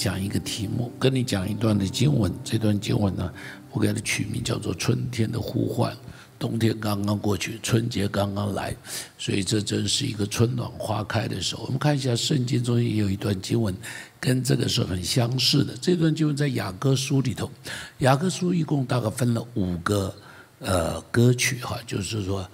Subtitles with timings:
[0.00, 2.32] 讲一个题目，跟你讲一段的经文。
[2.42, 3.30] 这段经文呢，
[3.70, 5.92] 我给它取名叫做《春天的呼唤》。
[6.38, 8.74] 冬天刚刚过去，春节刚刚来，
[9.18, 11.64] 所以这真是一个春暖花开的时候。
[11.64, 13.76] 我们看一下圣经中也有一段经文，
[14.18, 15.76] 跟这个是很相似的。
[15.82, 17.50] 这段经文在雅各书里头，
[17.98, 20.14] 雅各书一共大概分了五个
[20.60, 22.48] 呃歌曲哈，就是说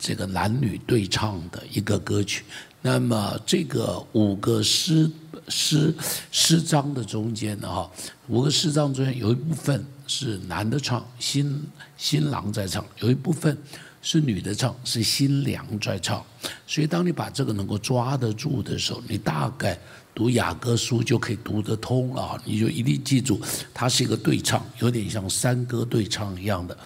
[0.00, 2.42] 这个男女对唱的一个歌曲。
[2.86, 5.10] 那么这个五个诗
[5.48, 5.92] 诗
[6.30, 7.90] 诗章的中间呢哈，
[8.28, 9.84] 五个诗章中间有一部分。
[10.08, 11.60] 是男的唱，新
[11.96, 13.58] 新郎在唱；有一部分
[14.00, 16.24] 是女的唱，是新娘在唱。
[16.64, 19.76] 所以，当你把这个能够抓得住的时候，你大概
[20.14, 22.40] 读雅歌书就可以读得通了。
[22.44, 23.40] 你就一定记住，
[23.74, 26.78] 它是一个对唱，有点像山歌对唱一样的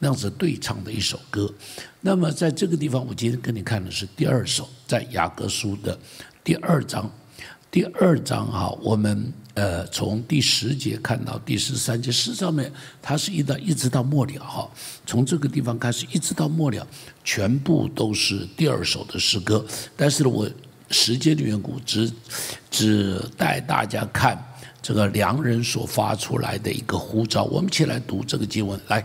[0.00, 1.48] 那样子对唱的一首歌。
[2.00, 5.96] 那么，在这个地方，我今天跟你看的是第二首，在雅歌书的
[6.42, 7.08] 第二章。
[7.70, 14.68] 第二章哈，我们呃从第十节看到第十三节，诗上面它是一到一直到末了哈，
[15.06, 16.84] 从这个地方开始一直到末了，
[17.22, 19.64] 全部都是第二首的诗歌。
[19.96, 20.50] 但是呢，我
[20.90, 22.10] 时间的缘故，只
[22.70, 24.36] 只带大家看
[24.82, 27.44] 这个良人所发出来的一个呼召。
[27.44, 29.04] 我们一起来读这个经文，来，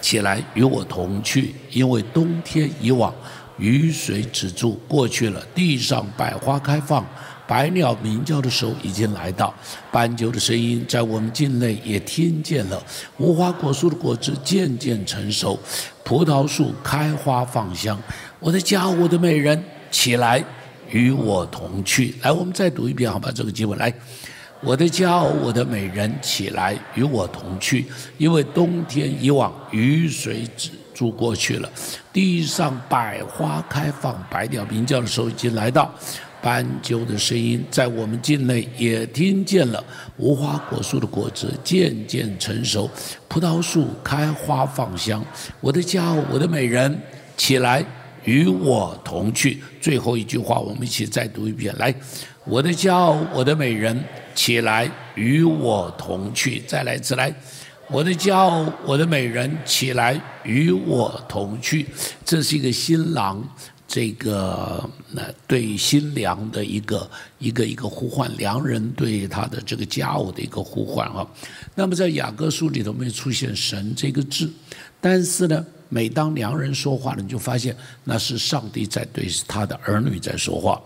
[0.00, 3.14] 起来与我同去，因为冬天已往。
[3.58, 5.46] 雨水止住，过去了。
[5.54, 7.04] 地上百花开放，
[7.46, 9.52] 百鸟鸣叫的时候已经来到。
[9.92, 12.82] 斑鸠的声音在我们境内也听见了。
[13.18, 15.60] 无花果树的果子渐渐成熟，
[16.02, 18.00] 葡萄树开花放香。
[18.38, 20.42] 我的家，我的美人，起来
[20.88, 22.14] 与我同去。
[22.22, 23.30] 来，我们再读一遍，好吧？
[23.30, 23.92] 这个经文来。
[24.62, 27.86] 我的家，我的美人，起来与我同去，
[28.18, 30.70] 因为冬天已往，雨水止。
[30.92, 31.70] 住过去了，
[32.12, 35.90] 地上百花开放，百鸟鸣叫的时候已经来到，
[36.42, 39.82] 斑鸠的声音在我们境内也听见了。
[40.18, 42.90] 无花果树的果子渐渐成熟，
[43.28, 45.24] 葡萄树开花放香。
[45.62, 47.00] 我的家，我的美人，
[47.34, 47.82] 起来
[48.24, 49.62] 与我同去。
[49.80, 51.74] 最后一句话，我们一起再读一遍。
[51.78, 51.94] 来，
[52.50, 56.60] 我的骄傲，我的美人，起来与我同去。
[56.66, 57.32] 再来一次，来。
[57.88, 61.86] 我的骄傲，我的美人，起来与我同去。
[62.24, 63.40] 这是一个新郎，
[63.86, 67.08] 这个那对新娘的一个
[67.38, 71.24] 一个一个呼唤，良人对他的这个家偶的一个呼唤啊。
[71.76, 74.50] 那么在雅各书里头没有出现“神”这个字，
[75.00, 80.82] 但是呢，每当良人说话了，你就发现那是上帝在对他的儿女在说话。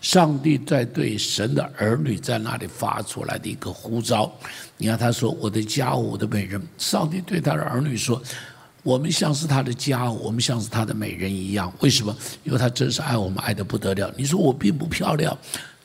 [0.00, 4.32] 上帝在对神的儿女在那里发出来的一个呼召，
[4.76, 8.22] 你看他说：“我的家，我的美人。”上帝对他的儿女说
[8.82, 11.72] ：“我们像是他的家，我们像是他的美人一样。
[11.80, 12.16] 为什么？
[12.44, 14.12] 因为他真是爱我们，爱得不得了。
[14.16, 15.36] 你说我并不漂亮，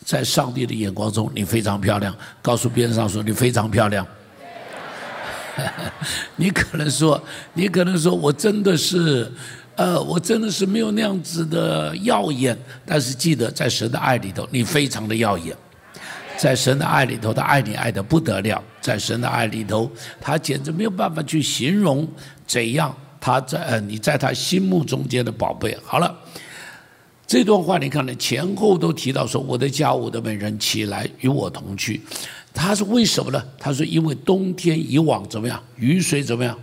[0.05, 2.15] 在上帝的眼光中，你非常漂亮。
[2.41, 4.05] 告诉边上说，你非常漂亮。
[6.35, 7.21] 你可能说，
[7.53, 9.31] 你可能说我真的是。”
[9.81, 12.55] 呃，我真的是没有那样子的耀眼，
[12.85, 15.57] 但是记得在神的爱里头，你非常的耀眼。
[16.37, 18.63] 在神的爱里头，他爱你爱的不得了。
[18.79, 22.07] 在神的爱里头，他简直没有办法去形容
[22.45, 25.75] 怎样他在呃你在他心目中间的宝贝。
[25.83, 26.15] 好了，
[27.25, 31.99] 这段话你看呢，前后都提到说，我的家，我的美人，起来与我同去。
[32.53, 33.43] 他是为什么呢？
[33.57, 36.55] 他说因为冬天以往怎么样，雨水怎么样。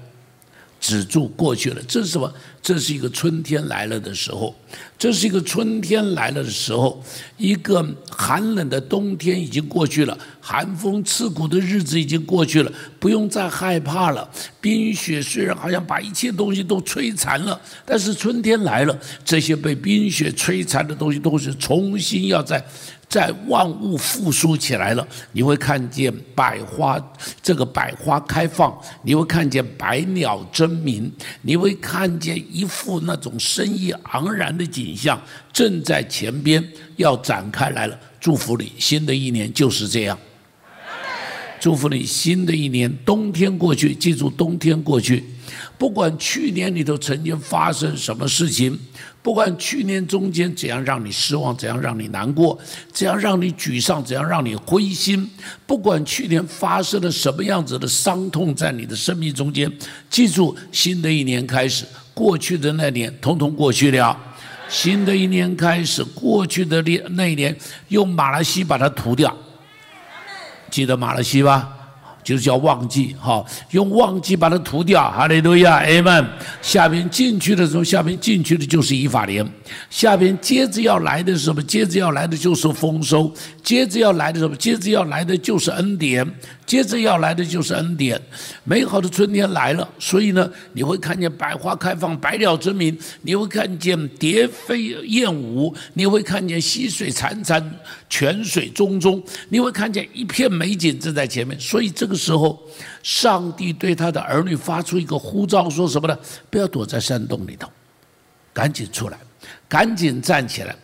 [0.80, 2.32] 止住过去了，这是什么？
[2.60, 4.54] 这是一个春天来了的时候，
[4.98, 7.02] 这是一个春天来了的时候，
[7.36, 14.28] 一个寒冷的冬天已经过去了，寒风刺骨的日子已经过去了，不用再害怕了。
[14.60, 22.62] 冰雪虽然好像把一切东西都摧残了，但是春天来了，这些被冰雪摧残的东西都是重新要在。
[23.08, 27.00] 在万物复苏起来了，你会看见百花，
[27.42, 31.10] 这个百花开放，你会看见百鸟争鸣，
[31.40, 35.20] 你会看见一幅那种生意盎然的景象
[35.52, 36.62] 正在前边
[36.96, 37.98] 要展开来了。
[38.20, 40.18] 祝福你，新的一年就是这样。
[41.58, 45.24] 祝福你，新的一年，冬天过去，记住冬天过去。
[45.78, 48.78] 不管去年里头曾经发生什么事情，
[49.28, 52.58] 不管去年中间怎样让你失望，怎样让你难过，
[52.90, 55.30] 怎样让你沮丧，怎样让你灰心，
[55.66, 59.70] 不管去年发生了什么样子的伤痛在你的生命中间，
[60.08, 61.84] 记住，新的一年开始，
[62.14, 64.18] 过去的那年统统过去了，
[64.66, 67.54] 新的一年开始，过去的那那一年
[67.88, 69.36] 用马来西把它涂掉，
[70.70, 71.77] 记得马来西吧？
[72.36, 75.10] 就叫忘记哈，用忘记把它涂掉。
[75.10, 76.26] 哈利路亚，Amen。
[76.60, 79.46] 下边进去的时候，下边进去的就是以法莲，
[79.88, 81.62] 下边接着要来的是什么？
[81.62, 83.32] 接着要来的就是丰收，
[83.62, 84.54] 接着要来的什么？
[84.56, 86.26] 接着要来的就是恩典。
[86.66, 88.20] 接着要来的就是恩典，
[88.62, 97.64] 美好的春天来了，所以呢，你会看见百花开放，百鸟争鸣，你会看见蝶飞燕舞，你会看见溪水潺潺，
[98.10, 101.58] 泉水淙淙，你会看见一片美景正在前面。
[101.58, 102.60] 所以这个时候，
[103.02, 106.18] 上帝对他的儿女发出一个呼召，说什么呢？
[106.50, 107.66] 不要躲在山洞里头，
[108.52, 109.16] 赶紧出来，
[109.66, 110.76] 赶紧站起来。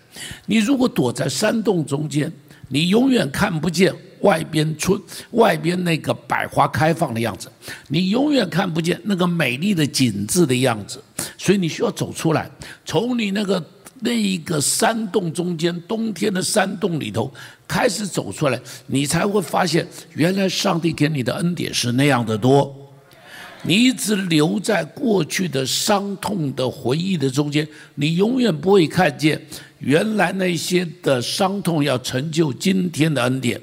[0.46, 2.32] 你如果躲在山洞中间，
[2.68, 3.92] 你永远看不见。
[4.20, 4.98] 外边春，
[5.32, 7.46] 外边那个百花开放的样子，
[7.88, 10.98] 你永远看不见那个美丽的景致的样子，
[11.36, 12.50] 所以你需要走出来，
[12.86, 13.62] 从你那个
[14.00, 17.30] 那一个山洞中间，冬天的山洞里头
[17.66, 22.74] 开始走出来，你才会发现，原来上帝给你的恩典是那样的多。
[23.62, 29.40] 你一直留在过去的伤痛的回忆的中间，你永远不会看见
[29.78, 33.58] 原来那些的伤痛要成就今天的恩典。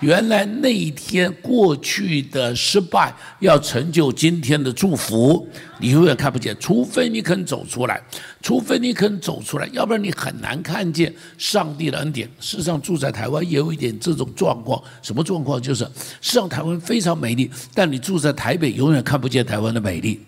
[0.00, 5.48] 原来那一天过去的失败，要成就今天的祝福，
[5.78, 8.00] 你永远看不见，除非你肯走出来，
[8.42, 12.28] 除非你肯走出来，要不然你很难看见上帝的恩典。
[12.38, 15.60] 事实上，住在台湾也有一点这种状况，什么状况？
[15.60, 15.90] 就是，事
[16.20, 20.20] 实上台湾非常美丽，但你住在台北，永远看不见台湾的美丽。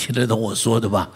[0.00, 1.10] 听得懂我说的吧？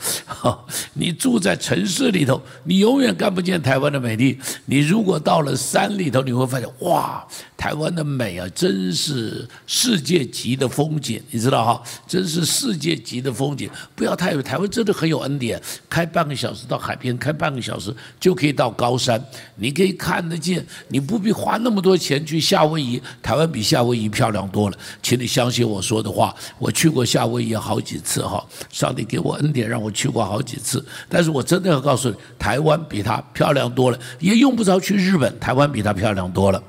[0.92, 4.38] 你住在城市里头，你永远看不见台湾的美丽。
[4.66, 7.26] 你如果到了山里头，你会发现，哇，
[7.64, 11.82] 台湾的美啊，真是世界级的风景，你知道哈？
[12.06, 13.70] 真是世界级的风景。
[13.94, 15.58] 不要太以为台湾真的很有恩典，
[15.88, 17.90] 开半个小时到海边，开半个小时
[18.20, 19.18] 就可以到高山，
[19.56, 23.00] 你可以看得见，你不必花那么多钱去夏威夷。
[23.22, 26.34] 台湾比夏威夷漂亮多了，请你相信我说的话。
[26.58, 28.46] 我去过夏威夷好几次哈。
[28.68, 30.84] 上帝给我恩典，让我去过好几次。
[31.08, 35.40] 但是我真的要告诉你，台湾比它漂亮多了，也用不着去日本。
[35.40, 36.62] 台湾比它漂亮多了，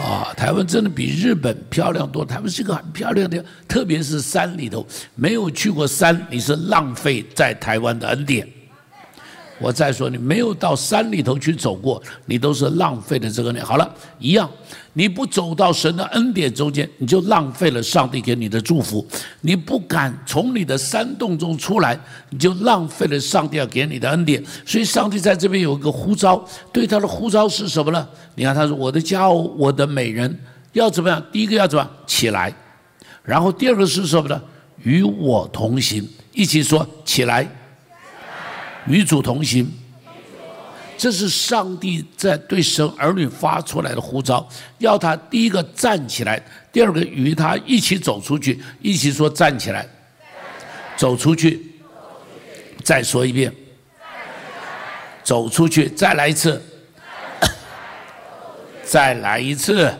[0.00, 2.24] 啊，台湾真的比日本漂亮多。
[2.24, 8.48] 台湾是一个很漂亮的，特别是山里头，没有去过山，你是浪费在台湾的恩典。
[9.60, 13.52] 我再说，你没有到山里头去走过，你都是浪费的这个。
[13.62, 14.48] 好了，一样，
[14.94, 19.06] 你不走到神的恩典中间，你就浪费了上帝给你的祝福。
[19.42, 21.98] 你不敢从你的山洞中出来，
[22.30, 24.42] 你就浪费了上帝要给你的恩典。
[24.64, 26.42] 所以，上帝在这边有一个呼召，
[26.72, 28.08] 对他的呼召是什么呢？
[28.36, 30.38] 你看，他说：“我的家，我的美人，
[30.72, 31.22] 要怎么样？
[31.30, 32.50] 第一个要怎么起来？
[33.22, 34.40] 然后第二个是什么呢？
[34.82, 37.46] 与我同行，一起说起来。”
[38.86, 39.70] 与主同行，
[40.96, 44.46] 这是上帝在对神儿女发出来的呼召，
[44.78, 46.42] 要他第一个站起来，
[46.72, 49.86] 第二个与他一起走出去，一起说站起来，
[50.96, 51.72] 走出去，
[52.82, 53.52] 再说一遍，
[55.22, 56.62] 走出去，再来一次，
[58.84, 59.92] 再来一次。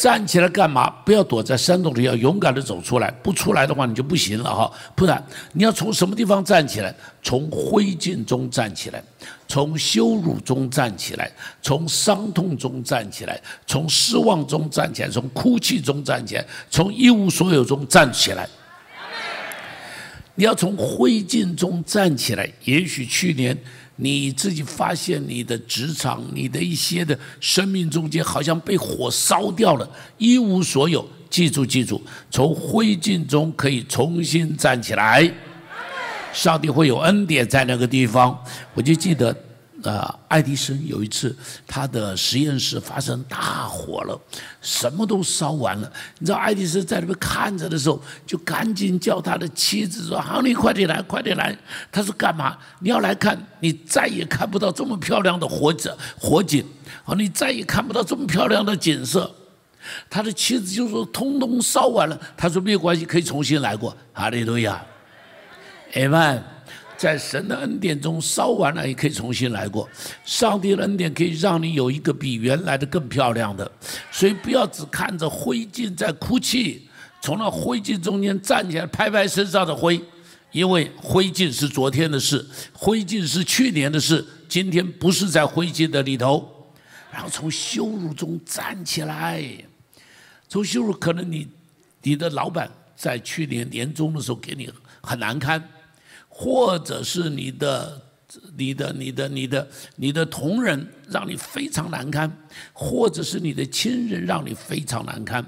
[0.00, 0.88] 站起来干嘛？
[1.04, 3.10] 不要躲在山洞里，要勇敢的走出来。
[3.22, 4.72] 不出来的话，你就不行了哈。
[4.96, 6.94] 不然，你要从什么地方站起来？
[7.22, 9.04] 从灰烬中站起来，
[9.46, 11.30] 从羞辱中站起来，
[11.60, 18.48] 从伤痛中站起来，从失望中站起来，从哭泣中站起来，从一无所有中站起来。
[20.34, 22.50] 你要从灰烬中站起来。
[22.64, 23.54] 也许去年。
[24.00, 31.06] 你自己发现你的职场、你的一些的生命中间好像被火烧掉了，一无所有。
[31.28, 35.30] 记住，记住，从灰烬中可以重新站起来。
[36.32, 38.36] 上帝会有恩典在那个地方。
[38.74, 39.36] 我就记得。
[39.82, 41.34] 啊，爱迪生有一次，
[41.66, 44.20] 他的实验室发生大火了，
[44.60, 45.90] 什么都烧完了。
[46.18, 51.56] 你知道，爱迪生在那边看着的时候，就赶紧叫他的妻子说：“好，你快点来，快点来。”
[51.90, 52.58] 他说：“干嘛？
[52.80, 56.64] 你要来看，你再也看不到这么漂亮的火景，火景。
[57.02, 59.34] 好，你再也看不到这么漂亮的景色。”
[60.10, 64.84] 他的妻子就说：“通通烧完了。”他说：“没有关系，可以重新来过。”哈利路亚，
[65.94, 66.44] 阿门。
[67.00, 69.88] 在神的恩典中烧完了，也可以重新来过。
[70.22, 73.72] 上帝的恩典可以让你有一个比原来的更漂亮的，
[74.12, 76.86] 所以不要只看着灰烬在哭泣，
[77.22, 79.98] 从那灰烬中间站起来拍拍身上的灰，
[80.52, 86.46] 因为灰烬是昨天的事，灰烬是去年的事，今天不是在灰烬的里头。
[87.10, 89.42] 然后从羞辱中站起来，
[90.50, 91.48] 从羞辱可能你
[92.02, 95.66] 你的老板在去年年终的时候给你很难堪。
[96.42, 98.00] 或者是你的
[98.56, 102.34] 你的、你的、你的、你的同仁让你非常难堪，
[102.72, 105.44] 或者是你的亲人让你非常难堪，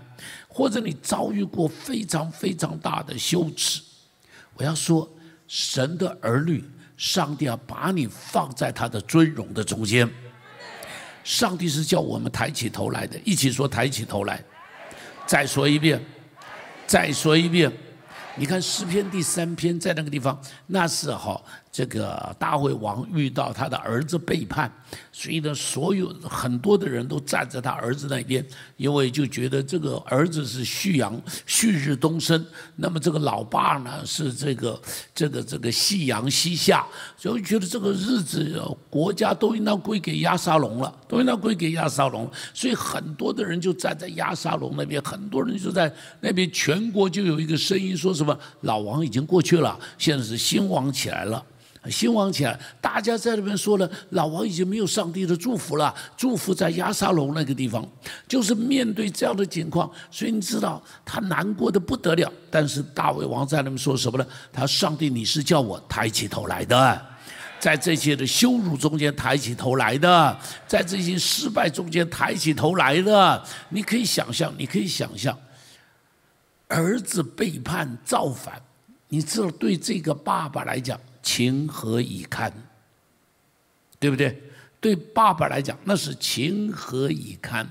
[0.46, 3.80] 或者你遭遇过非常非常大的羞耻。
[4.52, 5.10] 我要说，
[5.48, 6.62] 神的儿女，
[6.98, 10.06] 上帝要把你放在他的尊荣的中间。
[11.24, 14.44] 上帝是叫我们抬起头来的，一起说抬起头来。
[15.24, 16.04] 再说一遍，
[16.86, 17.72] 再说一遍。
[18.36, 21.40] 你看诗篇第三篇，在那个地方，那是哈。
[21.72, 24.70] 这个大卫王遇到他的儿子背叛，
[25.10, 32.44] 所以呢，所有很多的人都站在他儿子那边，因为就觉得这个儿子是旭阳旭日东升，
[32.76, 34.78] 那么这个老爸呢是这个
[35.14, 36.86] 这个这个夕阳西下，
[37.16, 51.42] 所以觉得这个日子国家都应当归给亚沙龙了，都应当归给亚沙龙，所以很多的人就站在亚沙龙那边，很多人就在那边，全国就有一个声音说什么老王已经过去了，现在是新王起来了。
[51.90, 57.84] 兴旺起来，大家在那边说了，老王已经没有上帝的祝福了，祝福在亚沙龙那个地方，
[58.28, 62.32] 就是面对这样的情况，所以你知道他难过的不得了。
[62.50, 64.24] 但是大卫王在那边说什么呢？
[64.52, 67.06] 他上帝，你是叫我抬起头来的，
[67.58, 73.44] 在这些的羞辱中间抬起头来的，在这些失败中间抬起头来的。
[73.70, 75.36] 你可以想象，你可以想象，
[76.68, 78.62] 儿子背叛造反，
[79.08, 80.96] 你知道对这个爸爸来讲。
[81.22, 82.52] 情何以堪？
[83.98, 84.42] 对不对？
[84.80, 87.64] 对爸爸来讲，那是情何以堪？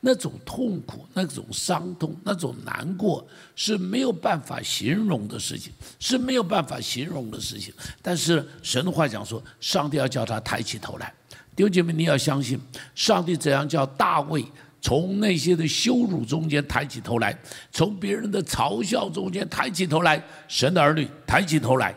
[0.00, 3.26] 那种痛苦、那种伤痛、那种难过，
[3.56, 7.72] 是没有办法形容的事情，是没有办法形容的事情。
[8.02, 11.10] 但是神的话讲说，上帝要叫他抬起头来。
[11.56, 12.60] 弟兄姐妹，你要相信，
[12.94, 14.44] 上帝怎样叫大卫
[14.82, 17.34] 从那些的羞辱中间抬起头来，
[17.72, 20.22] 从别人的嘲笑中间抬起头来。
[20.46, 21.94] 神的儿女抬起头来。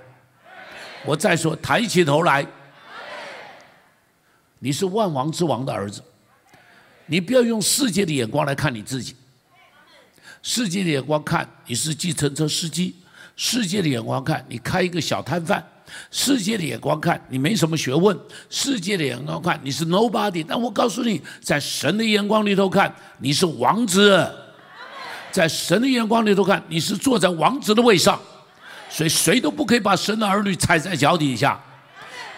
[1.07, 2.45] 我再说，抬起头来，
[4.59, 6.03] 你是万王之王的儿子，
[7.05, 9.15] 你不要用世界的眼光来看你自己。
[10.43, 12.93] 世界的眼光看你是计程车司机，
[13.37, 15.65] 世界的眼光看你开一个小摊贩，
[16.11, 18.17] 世界的眼光看你没什么学问，
[18.49, 20.43] 世界的眼光看你是 nobody。
[20.45, 24.29] 但我告诉你，在神的眼光里头看你是王子，
[25.31, 28.19] 在神的眼光里头看你是坐在王子的位上。
[28.89, 31.59] 所以谁都不可以把神的儿女踩在脚底下。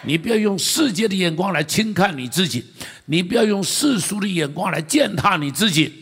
[0.02, 2.64] 你不要用世界的眼光来轻看你自己，
[3.04, 5.92] 你不要用世俗的眼光来践踏你自己。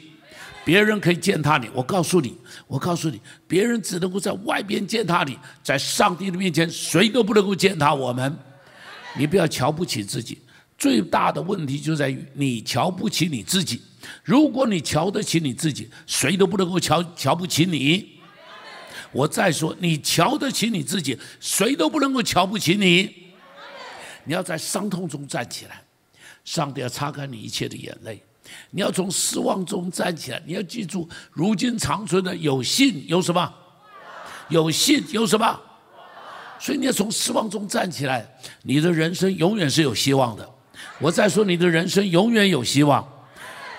[0.64, 2.36] 别人可以践踏你，我告诉你，
[2.66, 8.36] 我告诉你，别人只能够在外边践踏你，在上帝的面前，谁都不能够践踏我们。
[9.16, 10.38] 你不要瞧不起自己，
[10.76, 13.80] 最大的问题就在于你瞧不起你自己。
[14.22, 18.17] 如果你瞧得起你自己，谁都不能够瞧瞧不起你。
[19.12, 23.28] 我再说，你瞧得起你自己，谁都不能够瞧不起你。
[24.24, 25.82] 你要在伤痛中站起来，
[26.44, 28.22] 上帝要擦干你一切的眼泪。
[28.70, 33.54] 你要从失望中站起来，你要记住，如今长存的有信，有什么？
[34.48, 35.58] 有信，有什么？
[36.60, 38.28] 所以你要从失望中站起来，
[38.62, 40.48] 你的人生永远是有希望的。
[40.98, 43.06] 我再说，你的人生永远有希望。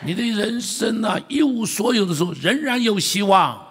[0.03, 3.68] 你的人生呢，一无所有的时候，仍然有希望。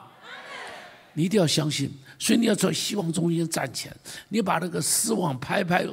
[1.19, 3.97] 你一定要相信，所以你要在希望中间站起来。
[4.29, 5.85] 你把那个失望拍拍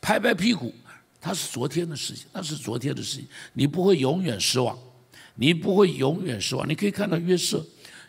[0.00, 0.74] 拍拍屁股，
[1.20, 3.28] 它是昨天的事情，那是昨天的事情。
[3.52, 4.76] 你不会永远失望，
[5.36, 6.68] 你不会永远失望。
[6.68, 7.64] 你可以看到约瑟，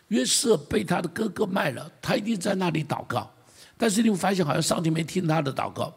[0.08, 3.32] 约瑟被他的哥哥卖了，他一定在那里祷告，
[3.78, 5.96] 但是你会发现好像上帝没听他的祷告，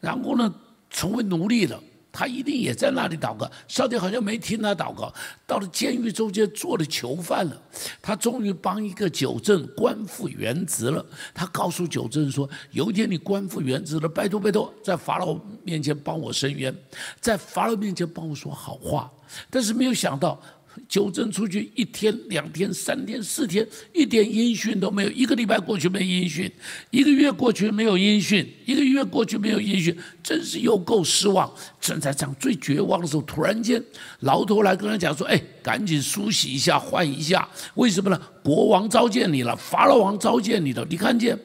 [0.00, 0.54] 然后呢，
[0.88, 1.78] 成为奴隶了。
[2.14, 5.12] 他一定也在那里祷告，上帝好像没听他祷告。
[5.44, 7.62] 到了监狱中间做了囚犯了，
[8.00, 11.04] 他终于帮一个九正官复原职了。
[11.34, 16.72] 他告诉九正说：“有一天你官复原职了，拜托拜托，在法老面前帮我伸冤，
[17.20, 19.10] 在法老面前帮我说好话。”
[19.50, 20.40] 但是没有想到。
[20.88, 25.10] 纠正出去一天、两天、三天、四天，一点音讯都没有。
[25.10, 26.50] 一个礼拜过去没音讯，
[26.90, 31.52] 一个月过去没有音讯，一个月过去没有音讯，真是又够失望。
[31.80, 33.82] 正在这样最绝望的时候，突然间，
[34.20, 37.48] 牢头来跟他讲说：“哎，赶紧梳洗一下，换一下。
[37.74, 38.20] 为什么呢？
[38.42, 40.86] 国王召见你了，法老王召见你了。
[40.90, 41.38] 你看见，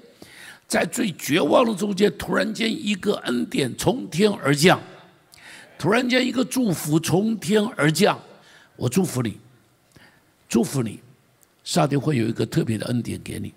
[0.67, 4.79] 在最绝望的中间，突然间一个恩典从天而降，
[5.77, 8.19] 突然间一个祝福从天而降。”
[8.79, 9.37] 我祝福你，
[10.47, 11.01] 祝福你，
[11.65, 13.53] 上帝会有一个特别的恩典给你，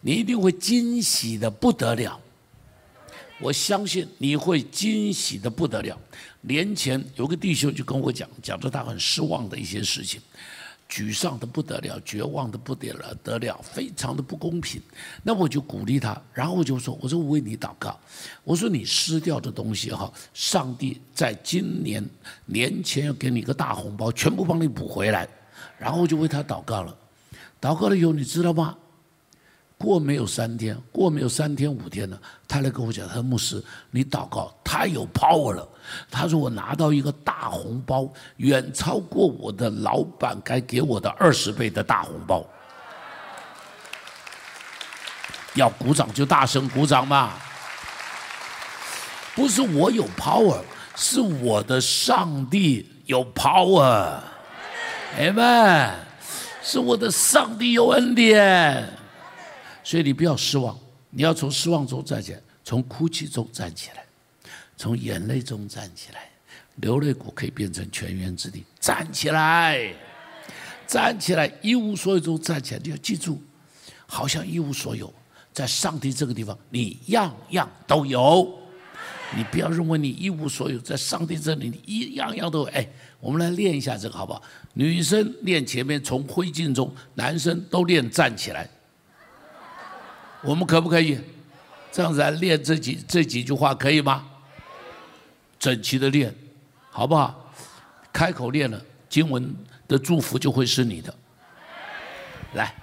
[0.00, 2.18] 你一定会惊喜的不得了。
[3.38, 6.00] 我相信你会惊喜的不得了。
[6.40, 10.18] 年前有个弟兄就跟我讲，讲着他很失望的一些事情。
[10.88, 14.80] 沮丧的不得了，绝望的不得了，得了，非常的不公平。
[15.22, 17.98] 那我就鼓励他，然后我就说：“我说我为你祷告，
[18.44, 22.04] 我说你失掉的东西哈，上帝在今年
[22.44, 25.28] 年前要给你个大红包，全部帮你补回来。”
[25.76, 26.96] 然后我就为他祷告了，
[27.60, 28.76] 祷告了以后，你知道吗？
[29.78, 32.18] 过没有三天，过没有三天五天了，
[32.48, 35.68] 他来跟我讲，他说牧师，你祷告他有 power 了。
[36.10, 42.44] 他说我拿到一个大红包，远超过我的老板该给我的二十倍的大红包。
[45.54, 47.34] 要鼓掌就大声鼓掌嘛！
[49.34, 50.60] 不是我有 power，
[50.96, 54.18] 是我的上帝有 power。
[55.16, 55.94] 哎们，
[56.62, 58.88] 是我的上帝有恩典。
[59.86, 60.76] 所以你不要失望，
[61.10, 64.04] 你要从失望中站起来，从哭泣中站起来，
[64.76, 66.28] 从眼泪中站起来，
[66.80, 68.64] 流泪谷可以变成泉源之地。
[68.80, 69.94] 站起来，
[70.88, 72.80] 站起来，一无所有中站起来。
[72.82, 73.40] 你要记住，
[74.08, 75.14] 好像一无所有，
[75.52, 78.58] 在上帝这个地方，你样样都有。
[79.36, 82.64] 你不要认为你一无所有，在上帝这里，你一样样都有。
[82.70, 82.84] 哎，
[83.20, 84.42] 我们来练一下这个好不好？
[84.74, 88.68] 女生练前面从灰烬中，男生都练站起来。
[90.42, 91.20] 我们可不可以
[91.90, 94.24] 这样子来练这几这几句话，可以吗？
[95.58, 96.34] 整齐的练，
[96.90, 97.52] 好不好？
[98.12, 99.54] 开口练了，经文
[99.88, 101.12] 的祝福就会是你的。
[102.52, 102.74] 来，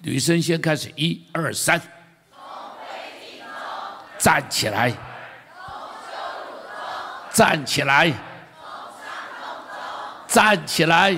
[0.00, 1.80] 女生先开始，一二三，
[4.18, 4.94] 站起来，
[7.32, 8.12] 站起来，
[10.28, 11.16] 站起来，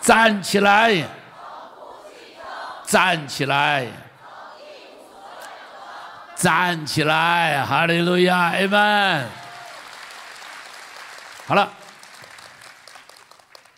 [0.00, 1.17] 站起来。
[2.88, 3.86] 站起来！
[6.34, 7.62] 站起来！
[7.66, 9.28] 哈利路亚，阿门。
[11.46, 11.70] 好了，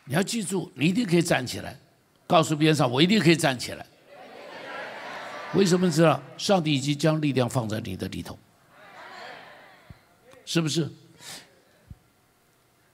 [0.05, 1.77] 你要记住，你一定可以站起来。
[2.29, 3.85] 告诉边上，我一定可以站起来。
[5.55, 6.23] 为什么知道？
[6.39, 8.39] 上帝已经将力量放在你的里头，
[10.45, 10.89] 是不是？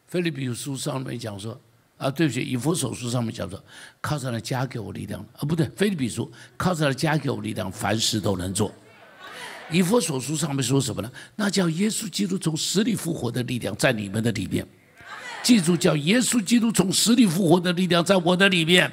[0.08, 1.61] 菲利比书上面讲说。
[1.97, 3.62] 啊，对不起，以弗所书上面讲说，
[4.00, 5.21] 靠着来加给我力量。
[5.38, 8.71] 啊，不对，菲利比书靠着来加给我力量，凡事都能做。
[9.71, 11.11] 以弗所书上面说什么呢？
[11.35, 14.67] 那叫耶稣基督从死里复活的力量在你们的里面。
[15.43, 18.93] 记住，叫耶稣基督从死里复活的力量在我的里面。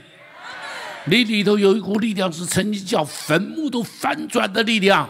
[1.06, 5.10] 你里头有一股力量是曾经叫坟墓都翻转的力量，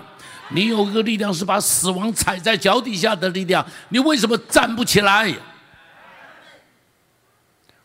[0.50, 3.64] 你有一个力量是把死亡踩在脚底下的力量。
[3.90, 5.32] 你为什么站不起来？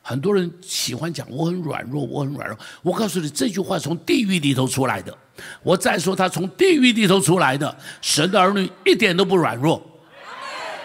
[0.08, 2.58] 很多人喜欢讲我很软弱，我很软弱。
[2.80, 5.14] 我告诉你，这句话从地狱里头出来的。
[5.62, 7.76] 我再说，他从地狱里头出来的。
[8.00, 9.82] 神的儿女一点都不软弱。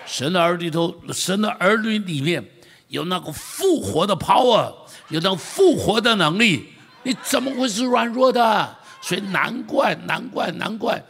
[0.05, 2.43] 神的儿女头，神的儿女里面
[2.89, 4.69] 有那个复活的 power，
[5.07, 6.65] 有那复活的能力。
[7.03, 8.75] 你怎么会是软弱的？
[9.01, 11.01] 所以难怪，难怪，难怪。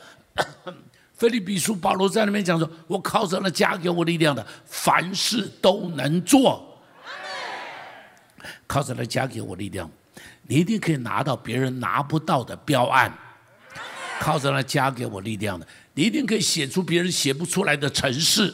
[1.15, 6.63] 菲利比书保罗在那边讲说：“我靠着那加给我力量的，凡事都能做。”
[8.67, 9.89] 靠着来加给我力量，
[10.47, 13.11] 你一定可以拿到别人拿不到的标案。
[14.19, 18.53] 靠着来加给我力量的，你一定可以写出别人写不出来的城市。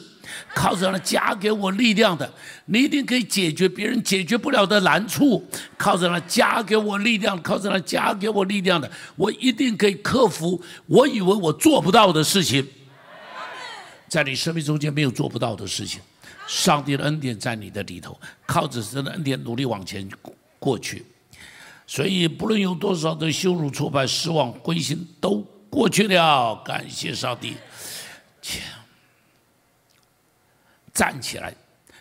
[0.54, 2.32] 靠着来加给我力量的，
[2.66, 5.44] 你一定可以解决别人解决不了的难处。
[5.76, 12.66] 靠着来加给我力量，靠着来加给我力量的，我一定可以克服我以为我做不到的事情。
[14.08, 16.00] 在你生命中间没有做不到的事情。
[16.50, 20.06] 上帝的恩典在你的里头，靠着神的恩典努力往前
[20.58, 21.06] 过去，
[21.86, 26.56] 所以不论有多少的羞辱、挫败、失望、灰心，都过去了。
[26.64, 27.54] 感谢上帝，
[30.92, 31.54] 站起来，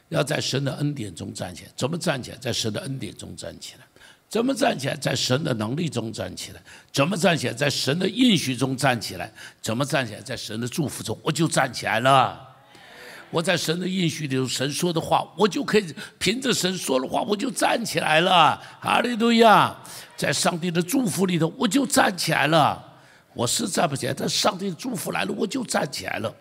[0.10, 1.72] 要在神的恩典中站起来。
[1.76, 2.38] 怎么站起来？
[2.38, 3.86] 在神的恩典中站起来。
[4.28, 4.96] 怎么站起来？
[4.96, 6.62] 在神的能力中站起来。
[6.92, 7.54] 怎么站起来？
[7.54, 9.32] 在神的应许中站起来。
[9.62, 10.22] 怎么站起来？
[10.22, 12.49] 在神的祝福中，我就站起来了。
[13.32, 18.60] 我在神的应许里头，神说的话，我就可以凭着神说的话，我就站起来了。
[18.82, 19.76] 哈利路亚！
[20.18, 22.84] 在上帝的祝福里头，我就站起来了。
[23.34, 26.34] 我是站不起来，但上帝的祝福来了，我就站起来了。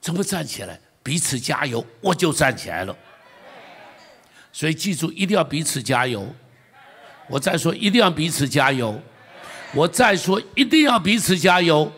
[0.00, 0.78] 怎么站起来？
[1.02, 2.94] 彼此加油，我就站起来了。
[4.52, 6.26] 所以记住，一定要彼此加油。
[7.28, 9.00] 我再说，一定要彼此加油。
[9.72, 11.90] 我再说，一定要彼此加油。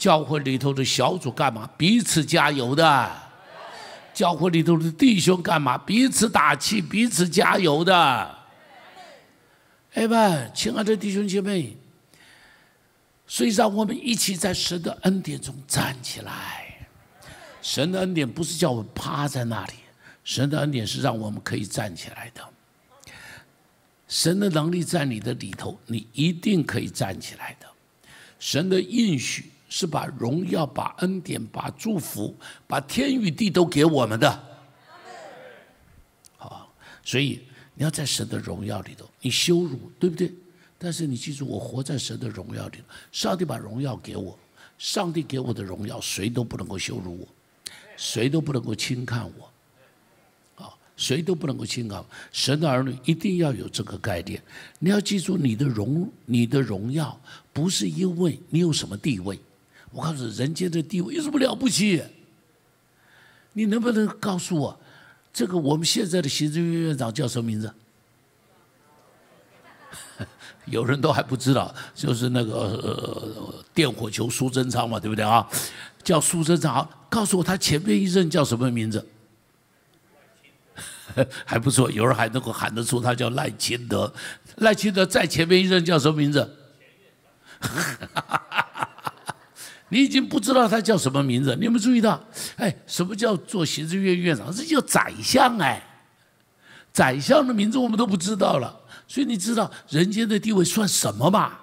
[0.00, 1.68] 教会里头的小组干嘛？
[1.76, 3.12] 彼此加油的。
[4.14, 5.76] 教会里头的弟兄干嘛？
[5.76, 8.38] 彼此打气，彼此加油的。
[9.92, 11.76] 哎们，亲爱的弟兄姐妹，
[13.26, 16.88] 所以让我们一起在神的恩典中站起来。
[17.60, 19.74] 神的恩典不是叫我趴在那里，
[20.24, 22.42] 神的恩典是让我们可以站起来的。
[24.08, 27.66] 神的能力在你的里头，你一定可以站起来的。
[28.38, 34.44] 神的应许是把荣耀、把恩典、把祝福、把天与地都给我们的。
[36.36, 36.70] 好，
[37.02, 37.40] 所以
[37.74, 40.30] 你要在神的荣耀里头，你羞辱，对不对？
[40.76, 42.78] 但是你记住，我活在神的荣耀里，
[43.10, 44.38] 上帝把荣耀给我，
[44.76, 47.28] 上帝给我的荣耀，谁都不能够羞辱我，
[47.96, 49.48] 谁都不能够轻看我。
[50.96, 54.38] 谁都不能够轻看神的儿女，一定要有这个概念。
[54.78, 57.18] 你要记住，你的荣，你的荣耀，
[57.54, 59.40] 不是因为你有什么地位。
[59.92, 62.02] 我告诉你，人间的地位有什么了不起？
[63.52, 64.80] 你能不能告诉我，
[65.32, 67.74] 这个我们现在的行政院院长叫什么名字？
[70.66, 75.48] 有人都还不知道，就是那个电火球苏贞昌嘛，对不对啊？
[76.04, 79.04] 叫苏贞昌，告诉我他前面一任叫什么名字？
[81.44, 84.14] 还不错，有人还能够喊得出他叫赖清德。
[84.58, 86.56] 赖清德在前面一任叫什么名字？
[89.90, 91.54] 你已经不知道他叫什么名字。
[91.56, 92.18] 你有没有注意到？
[92.56, 94.50] 哎，什么叫做行政院院长？
[94.50, 95.82] 这叫宰相哎！
[96.92, 98.80] 宰相的名字我们都不知道了。
[99.06, 101.58] 所以你知道人间的地位算什么吗？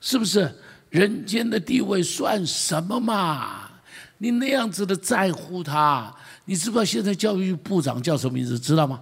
[0.00, 0.52] 是不是？
[0.88, 3.70] 人间的地位算什么嘛？
[4.18, 6.14] 你那样子的在乎他。
[6.44, 8.58] 你知不知道现在教育部长叫什么名字？
[8.58, 9.00] 知道吗？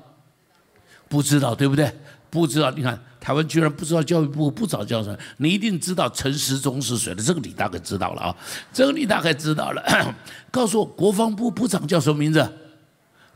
[1.09, 1.95] 不知道，对不对？
[2.29, 2.71] 不知道。
[2.71, 5.19] 你看台湾居然不知道教育部部长叫什么？
[5.39, 7.23] 你一定知道陈时中是谁的？
[7.23, 8.37] 这个你大概知道了啊，
[8.73, 9.83] 这个你大概知道了。
[10.51, 12.49] 告诉我，国防部部长叫什么名字？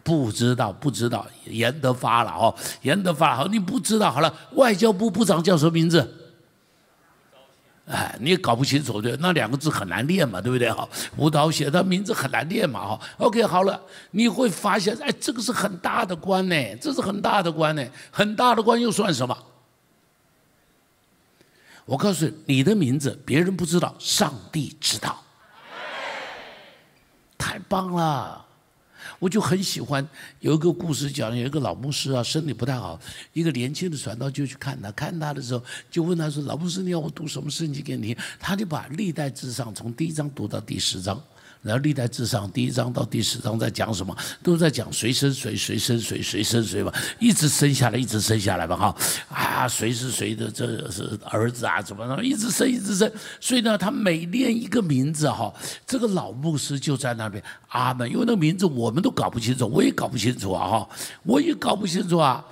[0.05, 1.27] 不知道，不知道。
[1.45, 4.35] 严德发了哦，严德发好，你不知道好了。
[4.55, 6.19] 外交部部长叫什么名字？
[7.87, 9.17] 哎，你也搞不清楚对？
[9.21, 10.71] 那两个字很难念嘛，对不对？
[10.71, 13.01] 哈，吴韬写的名字很难念嘛，哈。
[13.19, 13.79] OK，好了，
[14.13, 19.37] 你会发现，哎，这个是很大的官呢，这是很大的官呢，很大的官又算什么？
[21.85, 25.23] 我告诉你，你的名字别人不知道，上帝知道，
[27.37, 28.47] 太棒了。
[29.19, 30.07] 我就很喜欢
[30.41, 33.01] 有一个故事讲，有一个老牧师啊，身体不太好，
[33.33, 41.21] 一个年轻的传道就去看他，看他的时候就问他说：“老牧师，你要我读什么圣经给你听？”他就把历代至上从第一章读到第十章。
[41.63, 44.15] 然后历代至上第一章到第十章在讲什么？
[44.43, 48.97] 都在讲谁生谁，谁生谁，谁生谁吧，一直生下来，一直生下来吧，哈
[49.31, 51.81] 啊，谁是谁的这是儿子啊？
[51.81, 52.25] 怎么怎么？
[52.25, 53.11] 一直生，一直生。
[53.41, 55.55] 所以呢，他每念一个名字哈，
[55.87, 60.89] 这个老牧师就在那边阿门，因为那个名字我们都搞不清楚，我也搞不清楚啊，哈，
[61.23, 62.45] 我也搞不清楚啊，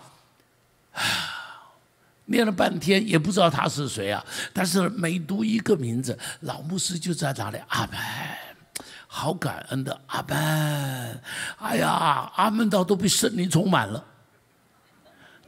[2.27, 4.25] 念了半天也不知道他是谁啊。
[4.53, 7.99] 但是每读一个名字，老牧师就在那里阿门。
[9.12, 11.20] 好感恩的阿门，
[11.59, 14.05] 哎呀，阿门道都被圣灵充满了。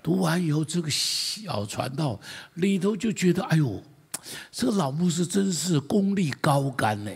[0.02, 2.18] 读完以后，这个小传道
[2.54, 3.80] 里头就觉得，哎呦，
[4.50, 7.12] 这个老牧师真是功力高干呢。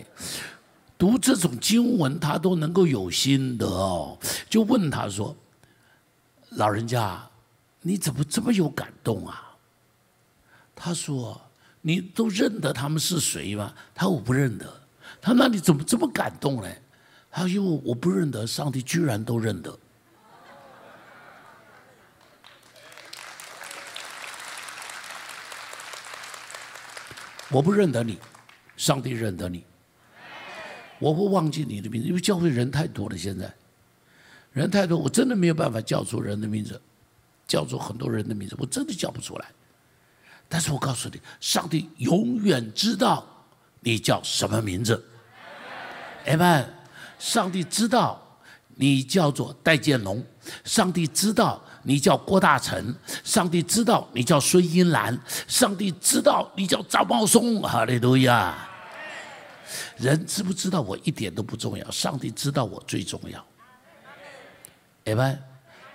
[0.97, 4.17] 读这种经文，他都能够有心得哦。
[4.49, 5.35] 就问他说
[6.55, 7.29] ：“老人家，
[7.81, 9.57] 你怎么这么有感动啊？”
[10.73, 11.41] 他说
[11.81, 14.65] ：“你都认得他们是谁吗？”他说：“我不认得。”
[15.21, 16.69] 他那你怎么这么感动呢？
[17.29, 19.77] 他说：“因为我不认得上帝，居然都认得。
[27.49, 28.17] 我不认得你，
[28.75, 29.63] 上帝认得你。
[30.97, 33.15] 我会忘记你的名字，因为教会人太多了。
[33.15, 33.53] 现在
[34.53, 36.81] 人太多，我真的没有办法叫出人的名字，
[37.45, 39.45] 叫出很多人的名字，我真的叫不出来。
[40.49, 43.33] 但是我告诉你，上帝永远知道。”
[43.81, 45.03] 你叫什么名字？
[46.25, 46.67] 哎们，
[47.17, 48.21] 上帝知道
[48.75, 50.21] 你叫做戴建龙，
[50.65, 57.61] 上帝知道你叫郭大成，上帝知道你叫孙英兰，上帝知道你叫张茂松。
[57.61, 58.67] 哈利路亚！
[59.97, 63.45] 人知不知道我一点都不重要，上帝知道我最重要。
[65.05, 65.41] 哎们，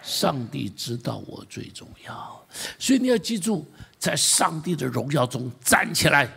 [0.02, 2.46] 上帝知道我最重要，
[2.78, 3.66] 所以你要记住，
[3.98, 6.28] 在上帝的荣耀中站起来。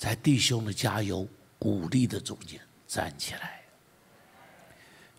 [0.00, 2.58] 在弟兄的加油、鼓励的中间
[2.88, 3.60] 站起来，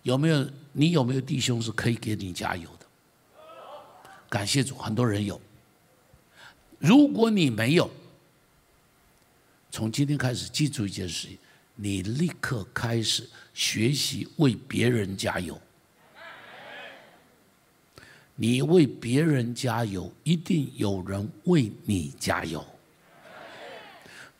[0.01, 0.49] 有没有？
[0.71, 2.85] 你有没有弟兄是可以给你加油的？
[4.27, 5.39] 感谢主，很多人有。
[6.79, 7.87] 如果你没有，
[9.69, 11.37] 从今天开始记住一件事情：
[11.75, 15.61] 你立刻开始学习为别人加油。
[18.33, 22.65] 你为别人加油，一定有人为你加油。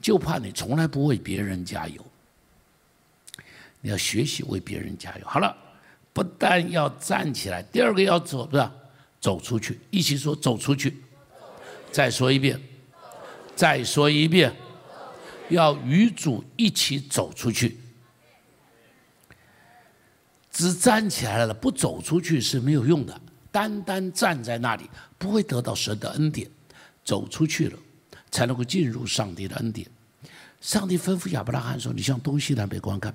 [0.02, 2.04] 就怕你从来不为别人加油，
[3.80, 5.26] 你要学习为别人加油。
[5.26, 5.56] 好了，
[6.12, 8.70] 不但要站起来，第二个要走不是
[9.20, 10.98] 走出去，一起说走出去。
[11.92, 12.60] 再说一遍，
[13.56, 14.54] 再说一遍，
[15.50, 17.78] 要与主一起走出去。
[20.52, 23.22] 只站起来了，不走出去是没有用的。
[23.52, 26.50] 单单站在那里，不会得到神的恩典。
[27.04, 27.78] 走出去了，
[28.32, 29.86] 才能够进入上帝的恩典。
[30.62, 33.14] 上帝吩咐亚伯拉罕说：“你向东西南北观看，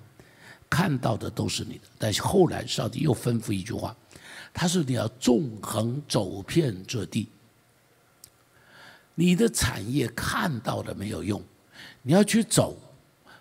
[0.68, 3.96] 看到的都是你的。”但是后来，上帝又吩咐一句话，
[4.52, 7.28] 他说：“你要纵横走遍这地。
[9.14, 11.42] 你的产业看到的没有用，
[12.02, 12.76] 你要去走，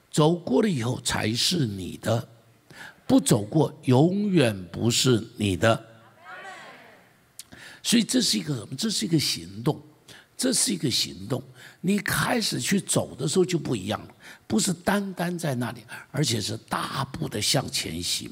[0.09, 2.27] 走过了以后才是你的。
[3.07, 5.85] 不走过，永远不是你的。
[7.83, 8.75] 所以这是一个什么？
[8.77, 9.81] 这是一个行动。”
[10.37, 11.41] 这是一个行动，
[11.87, 14.07] 你开始去走的时候就不一样了，
[14.47, 18.27] 不是单单在那里，而且是大步的向前行。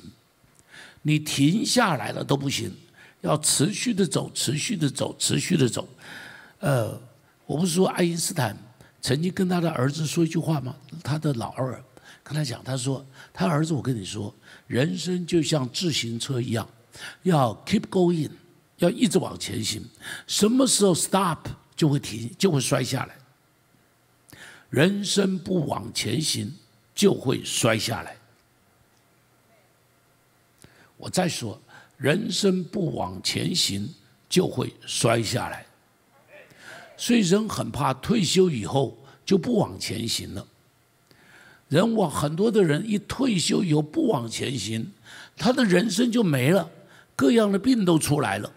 [1.04, 2.76] 你停下来了都不行，
[3.22, 5.88] 要持续的走，持续的走，持续的走。
[6.62, 7.00] 呃，
[7.46, 8.58] 我不是说爱因斯坦
[9.00, 10.76] 曾经跟他的儿子说一句话吗？
[11.04, 11.80] 他的老二
[12.24, 14.34] 跟他讲，他说：“他儿子，我跟你说，
[14.66, 16.68] 人生就像自行车一样，
[17.22, 18.32] 要 keep going，
[18.78, 19.86] 要一直往前行。
[20.26, 23.16] 什么时候 stop？” 就会停，就会摔下来。
[24.74, 26.52] 人生不往前行，
[26.96, 28.18] 就会摔下来。
[30.98, 31.62] 我再说，
[31.96, 33.88] 人生不往前行，
[34.28, 35.64] 就会摔下来。
[36.98, 40.48] 所以人很怕退休以后就不往前行了。
[41.70, 44.92] 人往很多的人一退休以后不往前行，
[45.38, 46.68] 他的人生就没了，
[47.16, 48.52] 各样的病都出来了。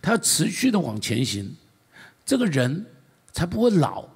[0.00, 1.56] 他持续的往前行。
[2.24, 2.86] 这个人
[3.32, 4.06] 才不会老，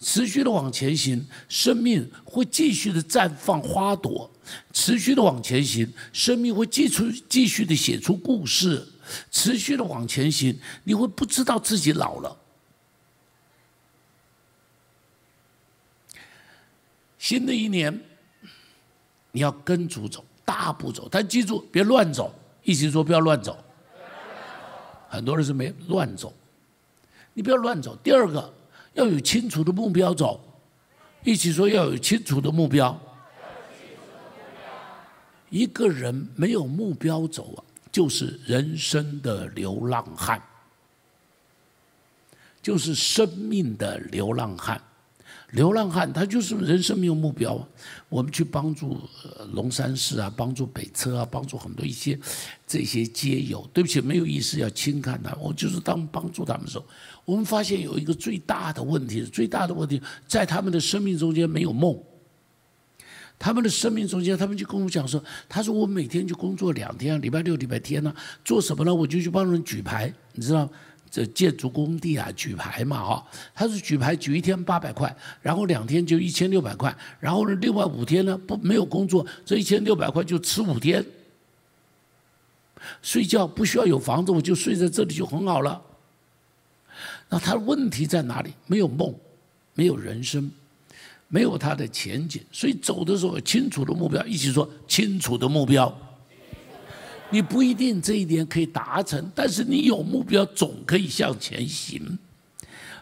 [0.00, 4.30] 持续的往前行，生命会继续的绽放花朵；
[4.72, 8.80] 持续的往前行，生命会继续继续的写出故事；
[9.30, 12.36] 持续的往前行，你会不知道自己老了。
[17.18, 18.00] 新的一年，
[19.32, 22.32] 你要跟主走，大步走，但记住别乱走。
[22.62, 23.58] 一起说不要乱走。
[25.08, 26.32] 很多人是没乱走。
[27.34, 27.96] 你不要乱走。
[28.02, 28.52] 第二个，
[28.98, 30.44] 要有清楚的目标走。
[31.24, 32.98] 一起说要有清楚的目标。
[35.50, 37.58] 一个人没有目标走啊，
[37.92, 40.42] 就是人生的流浪汉，
[42.60, 44.82] 就是生命的流浪汉。
[45.52, 47.66] 流浪汉他就是人生没有目标。
[48.10, 49.00] 我们去帮助
[49.52, 52.18] 龙山市啊，帮助北车啊，帮助很多一些
[52.66, 53.66] 这些街友。
[53.72, 55.34] 对不起，没有意思要轻看他。
[55.36, 56.84] 我就是当帮助他们的时候。
[57.28, 61.94] 我们发现有一个最大的问题，最大的问题在他们的生命中间没有梦。
[63.38, 68.10] 他们的生命中间，他们就跟我讲说：“他说我每天就工作两天，礼拜六、礼拜天呢，
[68.42, 68.94] 做什么呢？
[68.94, 70.66] 我就去帮人举牌，你知道，
[71.10, 73.26] 这建筑工地啊，举牌嘛，哈。
[73.54, 81.04] 他说举牌举一天八百块，然后两天就一千六百块，然后呢，另外五天呢不没有工作，这一千六百块就吃五天，
[83.02, 85.82] 睡觉不需要有房子，我就睡在这里就很好了。”
[87.28, 88.50] 那他的问题在哪里？
[88.66, 89.14] 没有梦，
[89.74, 90.50] 没有人生，
[91.28, 92.42] 没有他的前景。
[92.50, 95.94] 所以走的时候清楚的目标，一起说清楚的目标。
[97.30, 102.18] 你不一定这一点可以达成，但是你有目标，总可以向前行。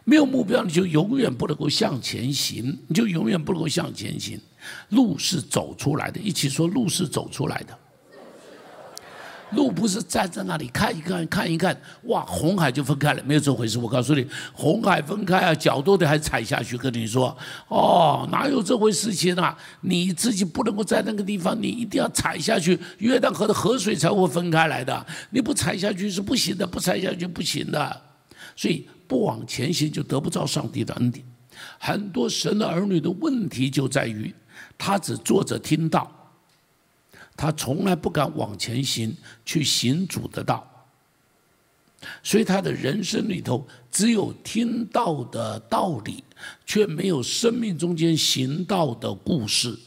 [0.03, 4.41] 没有目标，你就永远不能够向前行，你就永远不能够向前行。
[4.89, 7.79] 路是走出来的，一起说路是走出来的。
[9.53, 13.79] 路不是站在那里看一看看一看，哇，红海就分开了，没有这回事。
[13.79, 16.77] 我告诉你，红海分开啊，脚都得还踩下去。
[16.77, 17.37] 跟你说，
[17.69, 19.57] 哦，哪有这回事情啊？
[19.83, 25.07] 你自己不能够在那个地方，你一定要踩下去，约旦河的河水才会分开来的。
[25.31, 28.03] 你不踩下去是不行的，不踩下去不行的。
[28.57, 31.25] 所以不往前行就得不到上帝的恩典。
[31.79, 34.35] 很多神的儿女的问题就在于，
[34.77, 36.11] 他只坐着听到。
[37.37, 40.67] 他从来不敢往前行，去行主的道，
[42.23, 46.25] 所以他的人生里头只有听到的道理，
[46.65, 49.79] 却没有生命中间行道的故事。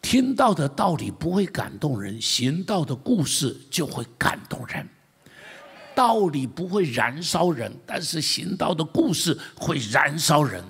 [0.00, 4.88] 听到的道理不会感动人，行道的故事就会感动人。
[5.94, 10.64] 道理不会燃烧人，但是行道的故事会燃烧人。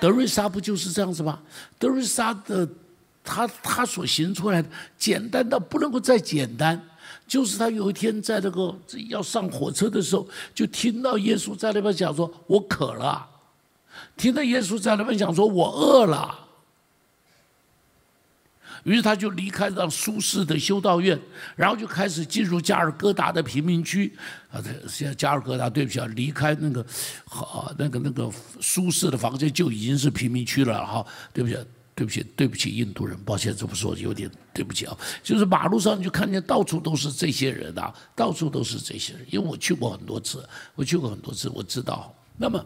[0.00, 1.38] 德瑞莎不就是这样子吗？
[1.78, 2.66] 德瑞莎的，
[3.22, 6.80] 他他所行出来的简单到不能够再简单，
[7.28, 8.74] 就是他有一天在那个
[9.08, 13.28] 要上火车的时候，就听到耶稣在那边讲说：“我渴了。”
[14.16, 16.34] 听到耶稣在那边讲说：“我饿了。”
[18.84, 21.18] 于是他就离开了舒适的修道院，
[21.56, 24.12] 然后就开始进入加尔各答的贫民区。
[24.50, 26.84] 啊，现在加尔各答，对不起啊，离开那个
[27.24, 31.06] 好那个那个舒适的房间就已经是贫民区了哈。
[31.32, 31.56] 对不起，
[31.94, 34.96] 对不起，对不起，印度人，抱歉这么说有点对不起啊。
[35.22, 42.14] 就是马路上就看见到处都是这些人啊，到处都是这些人，因为我去过很多次，我去过很多次，我知道。
[42.36, 42.64] 那么。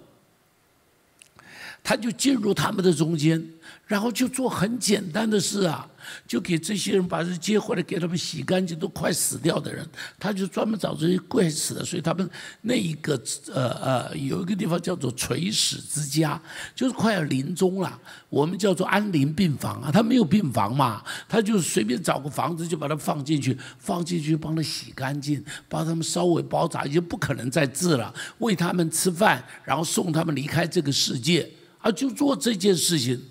[1.87, 3.46] 他就进入他们的中间，
[3.87, 5.87] 然后就做很简单的事啊，
[6.27, 9.87] 就给这些人把人接回来，给他们洗干净，都快死掉的人，
[10.19, 11.85] 他就专门找这些快死的。
[11.85, 12.29] 所以他们
[12.62, 13.21] 那一个
[13.53, 16.40] 呃呃，有一个地方叫做垂死之家，
[16.75, 19.90] 就是快要临终了，我们叫做安宁病房啊。
[19.93, 31.51] 他没有病房嘛，他就随便找个房子就把它放进去，放进去帮他洗干净，帮他们稍微包扎，已经不可能再治了，喂他们吃饭，然后送他们离开这个世界。
[31.79, 33.23] 啊，就做这件事情，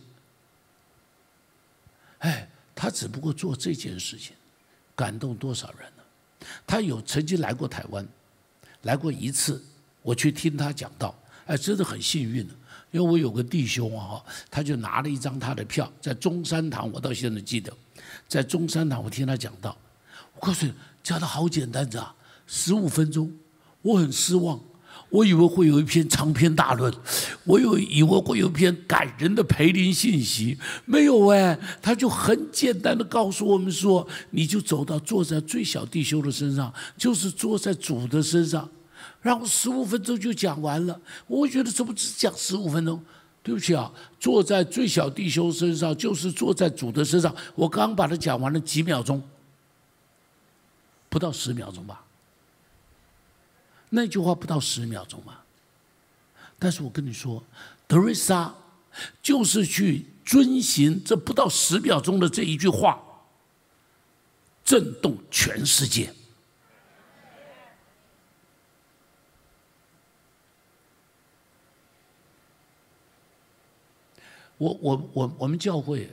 [2.20, 2.48] 哎，
[2.84, 4.36] 他只不过做这件事情，
[4.94, 6.04] 感动多少人呢？
[6.68, 8.06] 他有曾经来过台湾，
[8.82, 9.64] 来过一次，
[10.02, 12.46] 我去听他讲道，哎，真的很幸运，
[12.92, 17.72] 因为我有个弟兄啊，他就拿了一张他的票，在中山堂，我到现在记得，
[18.28, 19.78] 在中山堂，我听他讲道，
[20.36, 22.06] 我告诉你，讲的好简单的，
[22.48, 23.32] 十五分钟，
[23.82, 24.60] 我很失望。
[25.14, 26.92] 我以为会有一篇长篇大论，
[27.44, 38.68] 我有以为会有一篇感人的培灵信息，没有哎，他就很简单的告诉我们说，你就走到坐在最小弟兄的身上，就是坐在主的身上，
[39.22, 41.00] 然后十五分钟就讲完了。
[41.28, 43.00] 我觉得怎么只讲十五分钟？
[43.44, 47.32] 对不起啊，坐在最小弟兄身上就是坐在主的身上。
[47.54, 49.22] 我刚把它讲完了几秒钟，
[51.08, 52.04] 不到十秒钟吧。
[53.96, 55.42] 那句话不到十秒钟嘛，
[56.58, 57.44] 但是我跟你说，
[57.86, 58.52] 德瑞莎
[59.22, 63.00] 就是去遵循这不到十秒钟的这一句话，
[64.66, 66.12] 震动全世界。
[74.58, 76.10] 我我我我们教会。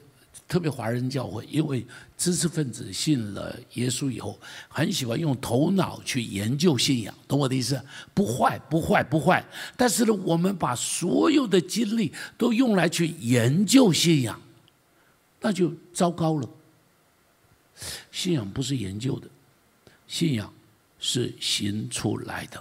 [0.50, 1.86] 特别华人教会，因为
[2.16, 4.36] 知识分子信了耶稣以后，
[4.68, 7.80] 很喜欢用头脑去研究信仰，懂我的意思？
[8.12, 9.46] 不坏，不坏，不坏。
[9.76, 14.42] 但是呢，我们把所有的精力都用来去研究信仰，
[15.40, 16.50] 那就糟糕了。
[18.10, 19.28] 信仰不是研究的，
[20.08, 20.52] 信仰
[20.98, 22.60] 是行出来的。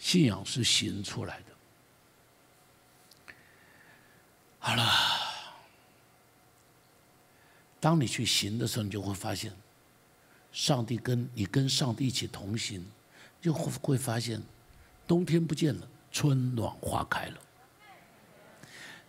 [0.00, 1.47] 信仰是行出来的。
[4.58, 4.84] 好了，
[7.80, 9.52] 当你去行的时候，你就会发现，
[10.52, 12.84] 上帝跟你跟上帝一起同行，
[13.40, 14.42] 就会会发现，
[15.06, 17.38] 冬天不见了，春暖花开了。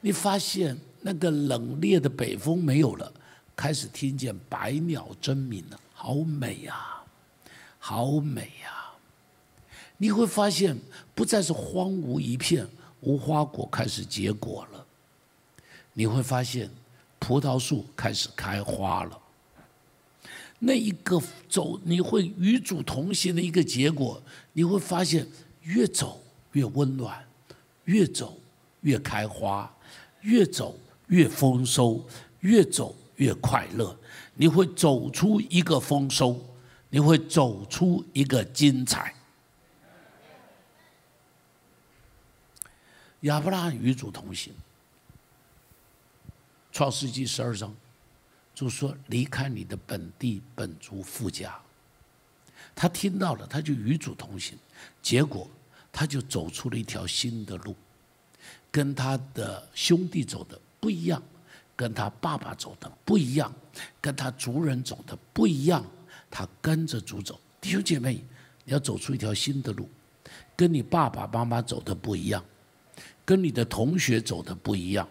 [0.02, 3.12] 你发现那个冷冽的北风没有了，
[3.56, 7.04] 开始听见百鸟争鸣了，好美呀，
[7.80, 8.94] 好美呀！
[9.98, 10.80] 你会发现，
[11.14, 12.66] 不再是荒芜一片，
[13.02, 14.86] 无花果开始结果了。
[15.94, 16.70] 你会发现，
[17.20, 19.20] 葡萄树开始开花了。
[20.60, 24.22] 那一个走，你会与主同行的一个结果，
[24.54, 25.26] 你会发现
[25.64, 26.22] 越走
[26.52, 27.26] 越温暖，
[27.86, 28.38] 越走
[28.82, 29.74] 越开花，
[30.22, 32.06] 越走越丰收，
[32.42, 33.98] 越走越快乐。
[34.36, 36.40] 你会走出一个丰收，
[36.90, 39.14] 你会走出一个精彩。
[43.22, 44.54] 亚伯拉罕与主同行。
[46.80, 47.76] 创世纪十二章，
[48.56, 51.54] 就说离开你的本地本族富家。
[52.74, 54.58] 他听到了，他就与主同行，
[55.02, 55.46] 结果
[55.92, 57.76] 他就走出了一条新的路，
[58.72, 61.22] 跟他的兄弟走的不一样，
[61.76, 63.54] 跟他爸爸走的不一样，
[64.00, 65.86] 跟他族人走的不一样。
[66.32, 68.24] 他跟着主走，弟兄姐妹，
[68.64, 69.90] 你要走出一条新的路，
[70.56, 72.42] 跟你爸爸妈妈走的不一样，
[73.26, 75.06] 跟你的同学走的不一样。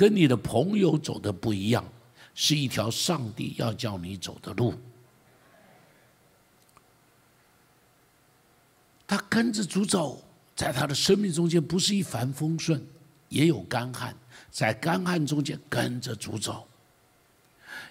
[0.00, 1.84] 跟你的朋友走的不一样，
[2.34, 4.72] 是一条上帝要叫你走的路。
[9.06, 10.24] 他跟着主走，
[10.56, 12.82] 在他的生命中间不是一帆风顺，
[13.28, 14.16] 也有干旱，
[14.50, 16.66] 在干旱中间跟着主走，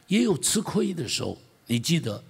[0.07, 1.37] 也有吃亏的时候。
[1.67, 2.23] 你记得？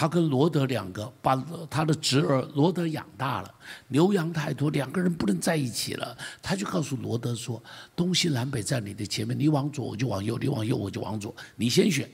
[0.00, 1.34] 他跟罗德两个把
[1.68, 3.52] 他的侄儿罗德养大了，
[3.88, 6.16] 牛羊太多，两个人不能在一起了。
[6.40, 7.60] 他就告诉罗德说
[7.96, 12.08] ：“东西南北在你的前面，你往左我就往右，你往右我就往左，你先选。”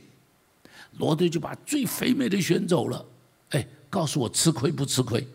[0.97, 3.05] 罗德就把最肥美的选走了。
[3.51, 5.29] 哎，告诉我吃亏不吃亏？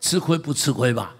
[0.00, 1.14] 吃亏不吃亏吧？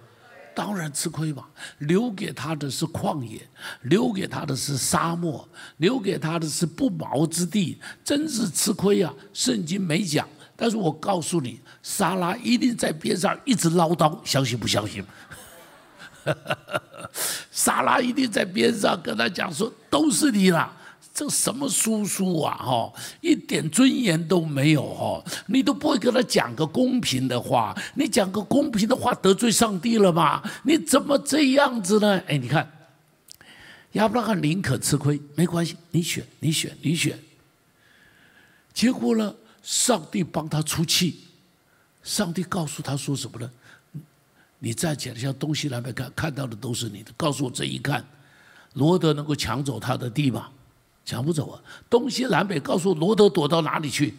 [0.55, 1.45] 当然吃亏嘛。
[1.79, 3.41] 留给他的是旷野，
[3.83, 5.47] 留给他的是沙漠，
[5.77, 9.13] 留给他的是不毛之地，真是吃亏啊！
[9.33, 15.03] 圣经没讲，但是我告诉你，莎拉一定在边上一直唠叨，相信不相信？
[17.51, 20.71] 莎拉一定在边上跟他讲说：“都是你啦。”
[21.13, 22.91] 这什么叔叔啊，哈，
[23.21, 25.23] 一点尊严都没有哈！
[25.45, 30.41] 你都不会跟他讲个公平的话，你讲个公平的话得罪上帝了吗？
[30.63, 32.19] 你怎么这样子呢？
[32.25, 32.67] 哎，你看，
[33.91, 37.19] 亚伯拉罕宁可吃亏，没关系，你选，你选，你选。
[38.73, 41.25] 结果呢，上帝帮他出气，
[42.01, 43.51] 上帝告诉他说什么呢？
[44.57, 47.11] 你站起来向东西南北看，看到的都是你的。
[47.15, 48.03] 告诉我这一看，
[48.73, 50.49] 罗德能够抢走他的地吗？
[51.05, 51.61] 抢不走啊！
[51.89, 54.13] 东西南北，告诉罗德躲到哪里去？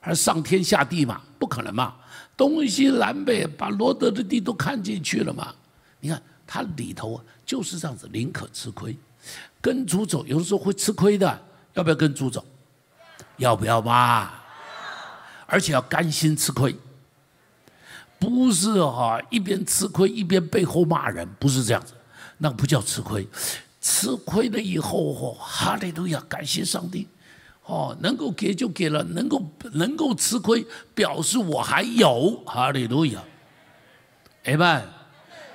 [0.00, 1.20] 还上天下地嘛？
[1.38, 1.94] 不可能嘛！
[2.36, 5.54] 东西南北把罗德的地都看进去了嘛？
[6.00, 8.96] 你看他里头，就是这样子，宁可吃亏，
[9.60, 11.40] 跟猪走，有的时候会吃亏的。
[11.74, 12.44] 要不要跟猪走？
[13.36, 14.32] 要不要嘛？
[15.46, 16.74] 而且要甘心吃亏，
[18.18, 21.92] 不是哈，一边吃亏一边背后骂人，不是这样子，
[22.38, 23.28] 那不叫吃亏。
[23.80, 27.08] 吃亏了以后，哦，哈利路亚，感谢上帝，
[27.64, 33.22] 哦，能够给就给了，能够能够吃亏，表示我还有，哈利路亚，
[34.44, 34.84] 哎们，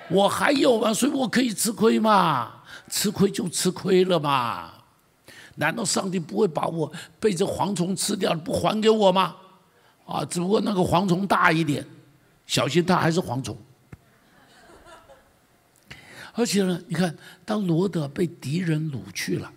[0.09, 4.71] 我还有嘛，所以我可以吃亏嘛，吃亏就吃亏了嘛，
[5.55, 9.35] 难道上帝不会把我被这蝗虫吃掉，不还给我吗？
[10.07, 11.85] 啊，只不过那个蝗虫大一点，
[12.47, 13.55] 小心它还是蝗虫。
[16.35, 17.15] 而且呢，你看，
[17.45, 19.49] 当罗德被敌人掳去了，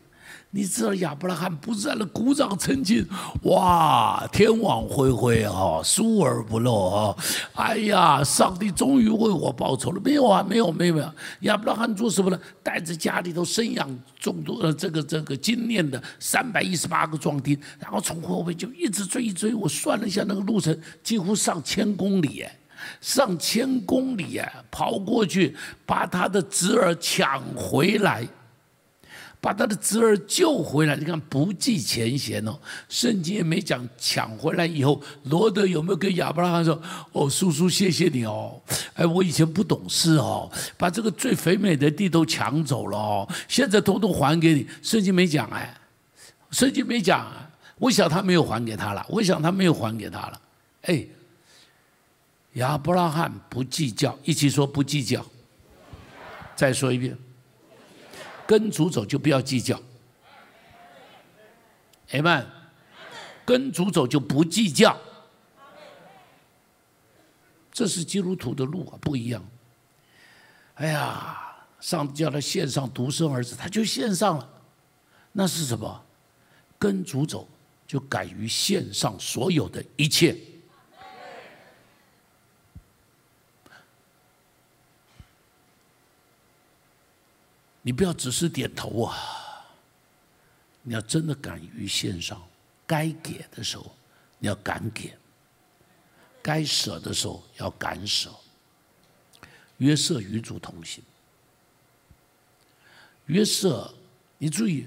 [0.50, 3.04] 你知道亚伯拉罕不在那鼓掌称庆，
[3.42, 7.16] 哇，天网恢恢哈，疏而不漏哈，
[7.54, 11.12] 哎呀，上帝终于为我报仇了，没有啊，没有，没有，没有。
[11.40, 12.40] 亚伯拉罕做什么呢？
[12.62, 22.44] 带着家里头生养众多的这个这个精炼的三百一十八个壮丁，然后从后面就一直追一追，我算了一下那个路程，几乎上千公里。
[23.00, 28.26] 上千公里啊，跑过去把他的侄儿抢回来，
[29.40, 30.96] 把他的侄儿救回来。
[30.96, 32.58] 你看不计前嫌哦，
[32.88, 36.80] 圣经也没讲抢回来以后，罗德有没有跟亚伯拉罕说
[37.12, 38.60] ：“哦，叔叔，谢谢你哦，
[38.94, 45.72] 哎，我以前不懂事哦，把这个最肥美的地都抢走了哦，现在统统还给你。”圣经没讲哎，
[46.50, 47.26] 圣经没讲，
[47.78, 50.40] 我想他没有还给他了，我想他没有还给他了，
[50.82, 51.06] 哎。
[52.58, 55.24] 亚伯拉罕不计较，一起说不计较。
[56.56, 57.16] 再说一遍，
[58.46, 59.80] 跟主走就不要计较。
[62.10, 62.44] 哎们，
[63.44, 64.96] 跟主走就不计较。
[67.70, 69.44] 这是基督徒的路啊，不一样。
[70.74, 74.50] 哎呀，上帝叫他献上独生儿子，他就献上了。
[75.30, 76.04] 那是什么？
[76.76, 77.48] 跟主走
[77.86, 80.36] 就敢于献上所有的一切。
[87.88, 89.16] 你不要只是点头啊！
[90.82, 92.38] 你要真的敢于献上，
[92.86, 93.96] 该给的时候
[94.38, 95.16] 你要敢给，
[96.42, 98.30] 该舍的时候要敢舍。
[99.78, 101.02] 约瑟与主同行。
[103.24, 103.90] 约瑟，
[104.36, 104.86] 你注意，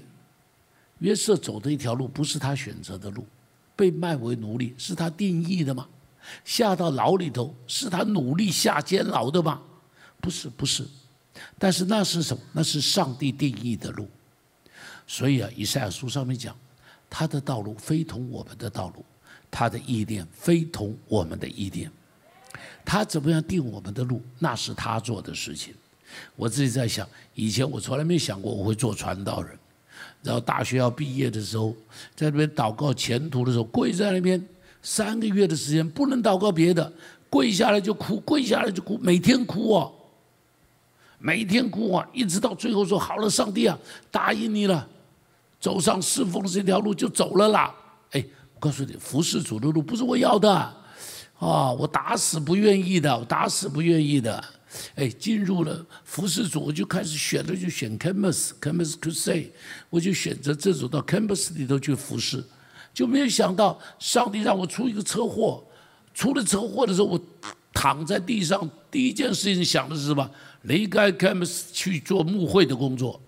[1.00, 3.26] 约瑟走的一条路不是他选择的路，
[3.74, 5.88] 被卖为奴隶是他定义的吗？
[6.44, 9.60] 下到牢里头是他努力下监牢的吗？
[10.20, 10.86] 不是，不是。
[11.62, 12.42] 但是那是什么？
[12.50, 14.08] 那是上帝定义的路。
[15.06, 16.56] 所以啊，以赛亚书上面讲，
[17.08, 19.04] 他的道路非同我们的道路，
[19.48, 21.88] 他的意念非同我们的意念。
[22.84, 24.20] 他怎么样定我们的路？
[24.40, 25.72] 那是他做的事情。
[26.34, 29.56] 我自己在想，以前我从来没想过我会做传道人。
[30.20, 31.72] 然后大学要毕业的时候，
[32.16, 34.44] 在那边祷告前途的时候，跪在那边
[34.82, 36.92] 三个月的时间，不能祷告别的，
[37.30, 39.94] 跪下来就哭，跪下来就哭，每天哭哦。
[41.24, 43.78] 每天哭啊，一直到最后说好了，上帝啊，
[44.10, 44.86] 答应你了，
[45.60, 47.72] 走上侍奉这条路就走了啦。
[48.10, 50.52] 哎，我告诉你，服侍主的路不是我要的，
[51.38, 54.44] 啊，我打死不愿意的，我打死不愿意的。
[54.96, 59.52] 哎，进入了服侍主，我就开始选了，就选 campus，campus to say，
[59.90, 62.42] 我就选择这组到 campus 里头去服侍，
[62.92, 65.62] 就没有想到上帝让我出一个车祸，
[66.14, 67.20] 出了车祸的时候，我
[67.72, 70.28] 躺在地上，第一件事情想的是什么？
[70.62, 73.20] 离开开幕式去做牧会的工作，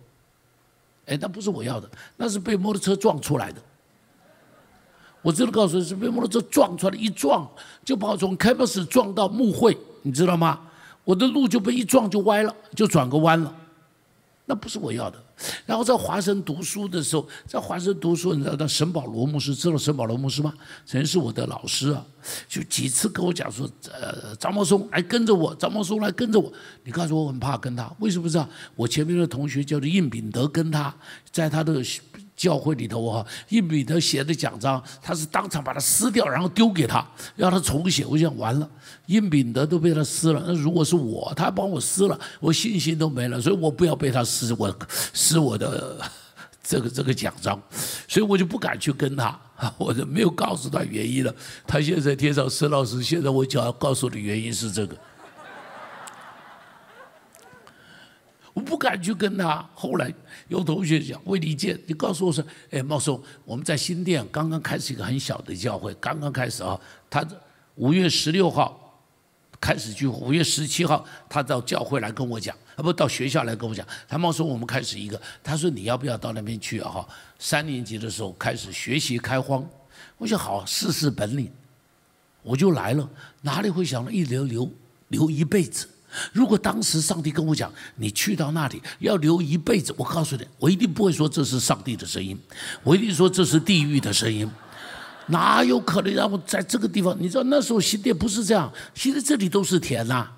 [1.07, 3.61] 哎，那不是我要的，那是被摩托车撞出来的。
[5.22, 7.49] 我真的告诉你，是被摩托车撞出来的，一撞
[7.85, 10.61] 就把我从开幕式撞到牧会，你知道吗？
[11.03, 13.55] 我的路就被一撞就歪了，就转个弯了，
[14.47, 15.18] 那不是我要的。
[15.66, 20.53] 然后在华生读书的时候，在华生读书，你知道那沈保罗牧师知道沈保罗牧师吗？
[20.84, 22.05] 曾经是我的老师啊，
[22.49, 26.53] 就几次跟我讲说，呃，张茂松来跟着我，张茂松来跟着我。
[26.84, 28.49] 你告诉我，我很怕跟他，为什么知道？
[28.76, 30.95] 我前面的同学叫做应秉德，跟他
[31.30, 31.82] 在他的。
[32.37, 37.07] 教会里头哈，印彼得写的奖章，他是当场把它撕掉，然后丢给他，
[37.37, 38.05] 让他重写。
[38.05, 38.68] 我想完了，
[39.07, 43.41] 印彼得都被他撕了，那如果是我，他帮我撕了，我信心都没了。
[43.41, 44.76] 所以我不要被他撕，我
[45.12, 46.01] 撕我的
[46.62, 47.61] 这个这个奖章，
[48.09, 49.39] 所以我就不敢去跟他，
[49.78, 51.32] 我就没有告诉他原因了。
[51.66, 54.97] 他现在天上，施老师，现在我就要告诉你原因是这个。
[58.55, 59.68] 我不敢去跟他。
[59.74, 60.12] 后来
[60.48, 66.80] 有同学讲：“魏立健，你告诉我说，哎，茂松，我们在新店刚刚开始一个很小的教会，刚刚开始啊。
[67.11, 67.26] 他
[67.74, 69.02] 五月十六号
[69.61, 73.84] 开始聚会，五月十七号他到教会来跟我讲，啊，不到学校来跟我讲。
[74.07, 76.88] 他茂松，我们开始一个，他说你要不要到那边去啊？
[76.88, 77.09] 哈，
[77.40, 79.68] 三年级的时候开始学习开荒。
[80.16, 81.50] 我想好试试本领，
[82.42, 83.11] 我就来了。
[83.42, 84.70] 哪里会想到一留留
[85.09, 85.88] 留一辈子？”
[86.32, 92.38] 如果当时上帝跟我讲，你去到那里要留一辈子，我告诉你，我一定不会说这是上帝的声音，
[92.82, 94.50] 我一定说这是地狱的声音，
[95.26, 97.16] 哪有可能让我在这个地方？
[97.18, 100.28] 你知道那时候新店不是这样，现在这里都是田呐，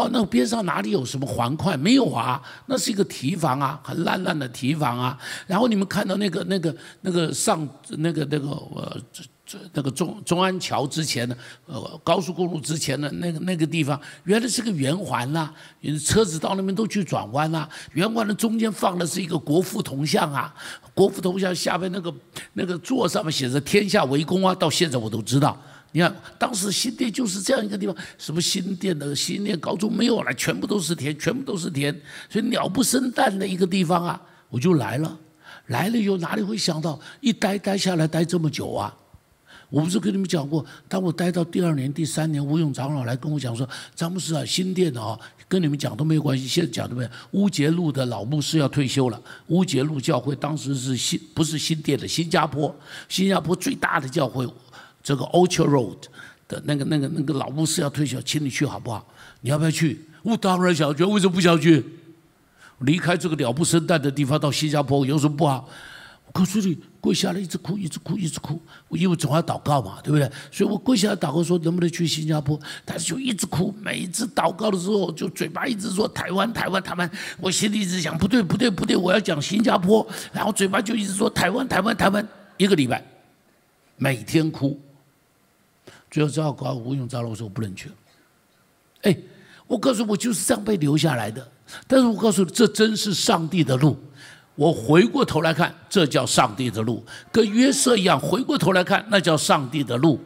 [0.00, 1.76] 哦，那边上哪里有什么环块？
[1.76, 5.18] 没有啊，那是一个堤防啊，很烂烂的堤防啊。
[5.46, 8.96] 然后你们看到那个那个那个上那个那个呃。
[9.72, 11.36] 那个中中安桥之前的，
[11.66, 15.50] 呃，高速公路之前的那个那个地方，原来是个圆环呐，
[16.06, 17.68] 车子到那边都去转弯呐。
[17.94, 20.54] 圆环的中间放的是一个国父铜像啊，
[20.94, 22.14] 国父铜像下面那个
[22.52, 25.60] 那个座上面写着“天下为公”啊，到现在我都知道。
[25.92, 31.94] 你看，当时新店就是这样一个地方，什么新店的新店高中没有了，全部都是田，全部都是田，
[32.28, 35.18] 所以鸟不生蛋的一个地方啊，我就来了，
[35.66, 38.96] 来了以后哪里会想到一待待下来待这么久啊？
[39.68, 45.16] 我不是跟你们讲过，当我待到第二年、第三年，吴勇长老来跟我讲说：“詹姆斯啊，新店的啊，
[45.46, 46.48] 跟你们讲都没有关系。
[46.48, 49.22] 现在讲的没有，乌节路的老牧师要退休了。
[49.46, 52.74] 乌节路教会当时是新，不是新店的，新加坡，
[53.08, 54.44] 新加坡最大的教会，
[55.02, 55.98] 这个 Orchard Road
[56.48, 59.06] 的那个、那个、那个老牧师要退休，请你去好不好？
[59.40, 60.00] 你要不要去？
[60.22, 61.84] 我当然想去，为什么不想去？
[62.80, 65.68] 离开这个鸟不生蛋的地方到新加坡有什么不好？
[66.26, 68.60] 我告诉你。”跪下来，一直哭，一直哭，一直哭。
[68.88, 70.30] 我因为总要祷告嘛，对不对？
[70.52, 72.60] 所以我跪下来祷告说，能不能去新加坡？
[72.84, 73.74] 但是就一直哭。
[73.80, 77.10] 每一次祷告的时候，就嘴巴一直说台湾，台湾，台湾。
[77.40, 80.06] 我心里一直想，不对，不对，不对，我要讲新加坡。
[80.30, 82.28] 然后嘴巴就一直说台湾，台湾，台湾。
[82.58, 83.02] 一个礼拜，
[83.96, 84.78] 每天哭。
[86.10, 87.94] 最后只好告吴永昭了，我说我不能去了。
[89.02, 89.16] 哎，
[89.66, 91.46] 我告诉我就是这样被留下来的。
[91.86, 93.96] 但是我告诉你，这真是上帝的路。
[94.56, 98.18] 我回过头来看，这叫上帝的路，跟约瑟一样。
[98.18, 100.20] 回过头来看，那叫上帝的路。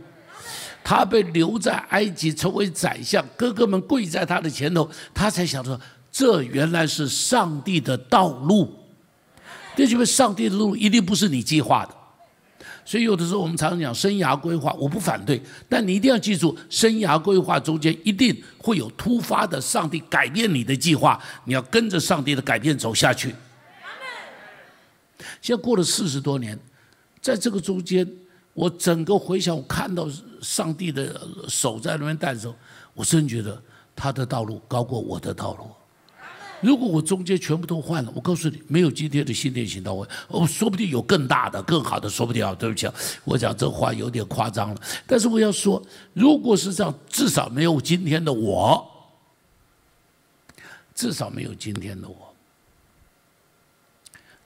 [0.83, 5.79] 他被留在埃及，成为宰相，哥哥们跪在他的前头，他才想说：
[6.11, 8.75] 这原来是上帝的道路。
[9.77, 11.95] 这就是上帝的路，一定不是你计划的。
[12.85, 23.35] 所以有的时候我们常常讲生涯规划，我不反对，但你一定要记住，生涯规划中间一定会有突发的上帝改变你的计划，你要跟着上帝的改变走下去。
[25.41, 26.59] 现在过了四十多年，
[27.23, 28.07] 在这个中间，
[28.53, 30.07] 我整个回想，我看到
[30.43, 32.55] 上帝的手在那边带的时候，
[32.93, 33.61] 我真觉得
[33.97, 35.71] 他的道路高过我的道路。
[36.65, 42.55] 如果我中间全部都换了，我告诉你，没有今天的新店行道我，我说不定有更大的、更好的，说不定啊。
[42.55, 42.89] 对不起，
[43.25, 44.81] 我讲这话有点夸张了。
[45.07, 45.83] 但是我要说，
[46.15, 48.91] 如果是这样，至少没有今天的我，
[50.95, 52.35] 至少没有今天的我。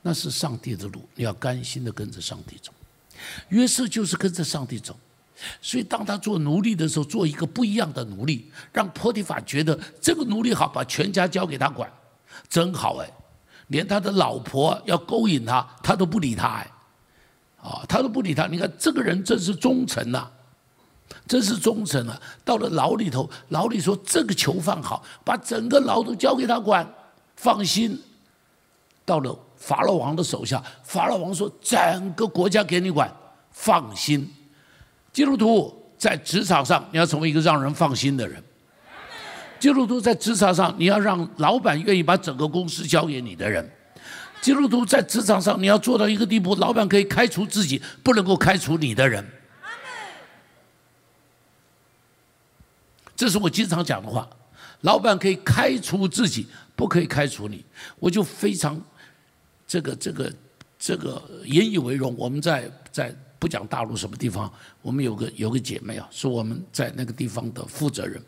[0.02, 2.72] 那是上帝的路，你要甘心的跟着上帝走。
[3.48, 4.96] 约瑟就是跟着上帝走，
[5.60, 11.90] 所以当他做奴隶的时候，做一个不一样的奴隶，让波提法觉得这个奴隶好，把全家交给他管，
[12.48, 13.10] 真好哎！
[13.68, 16.70] 连他的老婆要勾引他，他都不理他哎，
[17.62, 18.46] 啊，他都不理他。
[18.46, 20.28] 你看这个人真是忠诚呐，
[21.26, 22.20] 真是忠诚啊！
[22.44, 26.86] 到了牢里头，牢里说这个囚犯好，把整个牢都交给他管，
[27.36, 27.98] 放心。
[29.04, 29.38] 到了。
[29.58, 33.12] 法老王的手下，法老王说：“整个国家给你管，
[33.50, 34.32] 放心。”
[35.12, 38.40] 基督徒在职场上，你要成为一个让人放心的人。
[39.58, 43.68] 基督徒在职场上，你要让老板愿意把整个公司交给你的人。
[44.40, 49.24] 基督徒在职场上，你要做到一个地步，老板可以开除自己，不能够开除你的人。
[53.16, 54.28] 这是我经常讲的话。
[54.82, 56.46] 老板可以开除自己，
[56.76, 57.64] 不可以开除你。
[57.98, 58.80] 我就非常
[59.66, 60.32] 这个这个
[60.78, 62.14] 这个引以为荣。
[62.16, 63.12] 我们在在。
[63.38, 68.20] 不讲大陆什么地方，我们有个有个姐妹啊，是我们在那个地方的负责人，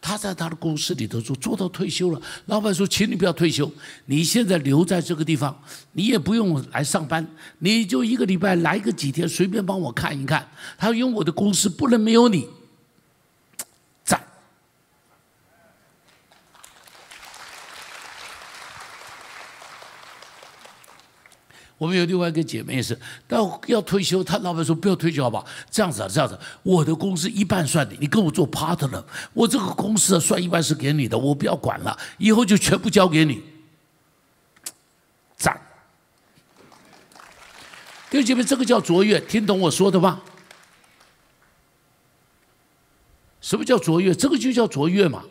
[0.00, 2.20] 她在她的公司里头做做到退休了。
[2.46, 3.70] 老板说，请你不要退休，
[4.06, 5.58] 你现在留在这个地方，
[5.92, 7.26] 你也不用来上班，
[7.60, 10.46] 你就一个礼拜来个几天，随便帮我看一看。
[10.76, 12.46] 他因为我的公司不能没有你。
[21.78, 25.46] 我们有另外一个姐妹也是，但要退休，她老板说不要退休，好不好？
[25.70, 33.42] 这样子啊，这样子，我的公司一半算你，你跟我做 partner，我这个公司啊算一半是给你的，我不要管了，以后就全部交给你。
[35.36, 35.60] 赞！
[38.10, 40.20] 弟兄姐妹，这个叫卓越，听懂我说的吗？
[43.40, 44.12] 什么叫卓越？
[44.12, 45.22] 这个就叫卓越嘛！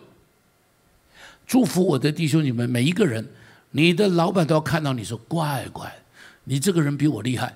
[1.45, 3.34] 祝福我的弟兄姐妹每一个人，
[3.72, 5.93] 你的老板都要看到你说乖乖。
[6.50, 7.54] 你这个人比我厉害，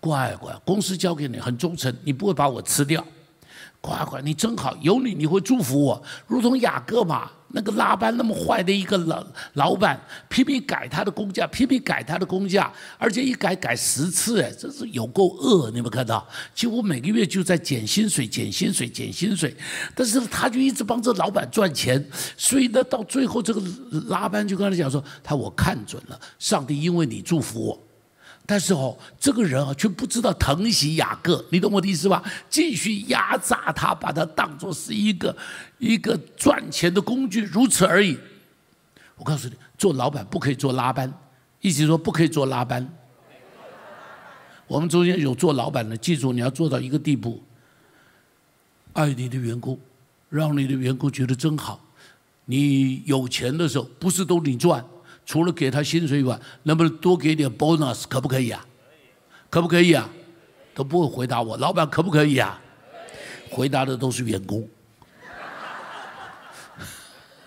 [0.00, 3.06] 乖乖，公司交给你很忠诚，你不会把我吃掉，
[3.78, 10.00] 乖乖，你真好，有你你会祝福我，如同雅各嘛，那个拉班那么坏的一个老老板，
[10.30, 16.26] 偏偏改他的工价，偏偏改他的工价，而且一改改十次，哎，真是有够恶，你有没有看到？
[16.54, 19.54] 几乎每个月就在减薪水、减薪水、减薪水，
[19.94, 22.02] 但是他就一直帮这老板赚钱，
[22.38, 23.62] 所以呢，到最后这个
[24.08, 27.85] 拉班就跟他讲说，他我看准了，上帝因为你祝福我。
[28.48, 32.22] 但是哦，这个人啊，却不知道疼惜雅各，你懂我的意思吧？
[32.48, 35.36] 继续压榨他，把他当作是一个
[35.78, 38.16] 一个赚钱的工具，如此而已。
[39.16, 41.12] 我告诉你，做老板不可以做拉班，
[41.60, 42.88] 一起说不可以做拉班。
[44.68, 47.42] 我们中间有做老板的，记住你要做到一个地步，
[48.92, 49.78] 爱你的员工，
[50.28, 51.80] 让你的员工觉得真好。
[52.44, 54.84] 你有钱的时候，不是都你赚。
[55.26, 58.04] 除了给他薪水以外，能不能多给点 bonus？
[58.08, 58.64] 可不可以啊？
[59.50, 60.08] 可不可以啊？
[60.72, 62.60] 都不会回答我，老板可不可以啊？
[63.50, 64.68] 回答的都是员工。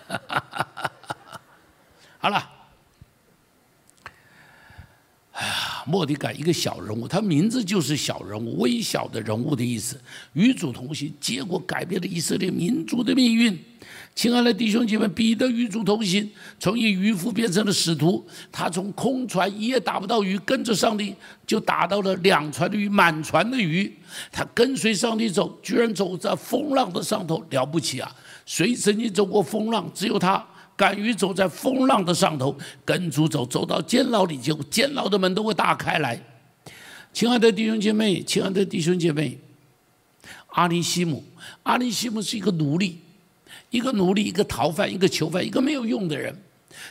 [2.18, 2.50] 好了，
[5.32, 9.98] 哎呀，莫迪改一个小人物，他名字就是小人物，微小的人物的意思。
[10.34, 13.58] 与主同行，结果改变了以色列民族的命运。
[14.14, 18.26] 亲爱的弟兄姐妹，彼得与主同行，从一渔夫变成了使徒。
[18.52, 21.14] 他从空船一夜打不到鱼，跟着上帝
[21.46, 23.90] 就打到了两船的鱼，满船的鱼。
[24.30, 28.14] 他跟随上帝走，居然走在风浪的上头，了不起啊！
[28.44, 29.90] 谁曾经走过风浪？
[29.94, 30.44] 只有他
[30.76, 32.54] 敢于走在风浪的上头，
[32.84, 36.20] 跟主走，走到监牢里，就监牢的门都会打开来。
[37.14, 39.38] 亲爱的弟兄姐妹，亲爱的弟兄姐妹，
[40.48, 41.24] 阿里西姆，
[41.62, 42.98] 阿里西姆是一个奴隶。
[43.70, 46.36] 一个奴隶，一个逃犯，一个囚犯，一个没有用的人。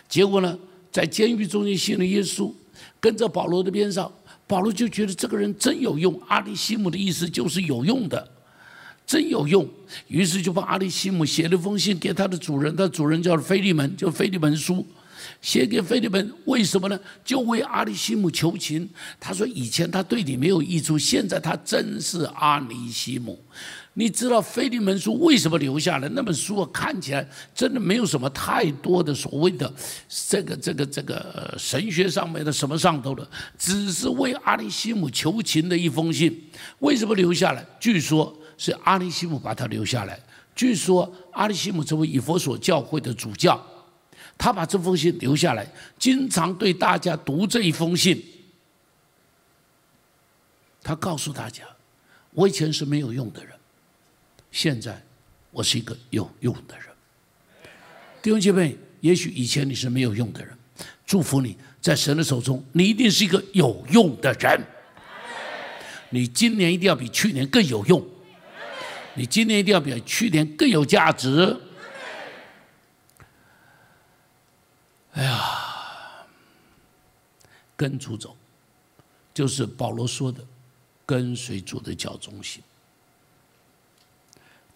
[0.07, 0.57] 结果呢，
[0.91, 2.51] 在监狱中间信了耶稣，
[2.99, 4.11] 跟着保罗的边上，
[4.47, 6.19] 保罗就觉得这个人真有用。
[6.27, 8.31] 阿里西姆的意思就是有用的，
[9.05, 9.67] 真有用。
[10.07, 14.85] 于是就把阿里西姆写了封信给他的主人，他主人叫菲利门，就菲利门书。
[15.41, 16.99] 写给菲利门，为什么呢？
[17.23, 18.89] 就为阿里西姆求情。
[19.19, 23.37] 他说以前他对你没有益处，现在他真是阿里西姆。
[23.93, 26.07] 你知道菲利门书为什么留下来？
[26.09, 29.73] 那本书，看起来真的没有什么太多的所谓的
[30.07, 36.49] 这个这个这个神学上面的什么上头的，只是为阿里西姆求情的一封信。
[36.79, 37.65] 为什么留下来？
[37.79, 40.19] 据说是阿里西姆把他留下来。
[40.55, 43.61] 据说阿里西姆成为以佛所教会的主教。
[44.37, 48.23] 他把这封信留下来，经常对大家读这一封信。
[50.81, 51.65] 他告诉大家
[52.31, 53.53] ：“我以前是没有用的人，
[54.51, 55.01] 现在
[55.51, 56.85] 我是一个有用的人。”
[58.21, 60.57] 弟兄姐妹，也许以前你是没有用的人，
[61.05, 64.61] 祝福你在神的手中，你一定是一个有用的人。
[66.09, 68.05] 你今年一定要比去年更有用，
[69.13, 71.55] 你今年一定要比去年更有价值。
[75.11, 76.25] 哎呀，
[77.75, 78.35] 跟主走，
[79.33, 80.43] 就是保罗说的，
[81.05, 82.61] 跟随主的脚中行。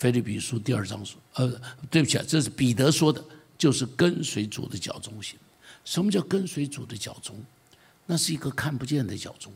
[0.03, 3.23] 菲律比书第二章说，呃，对不起啊，这是彼得说的，
[3.57, 5.39] 就是跟随主的脚中行。
[5.85, 7.41] 什么叫跟随主的脚中？
[8.05, 9.49] 那是一个看不见的脚中，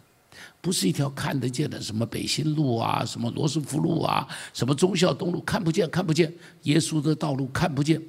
[0.61, 6.33] 不是一条看得见的什么北新路啊，什么罗斯福路啊，什么忠孝东路，看不见，看不见，
[6.63, 8.01] 耶稣的道路看不见。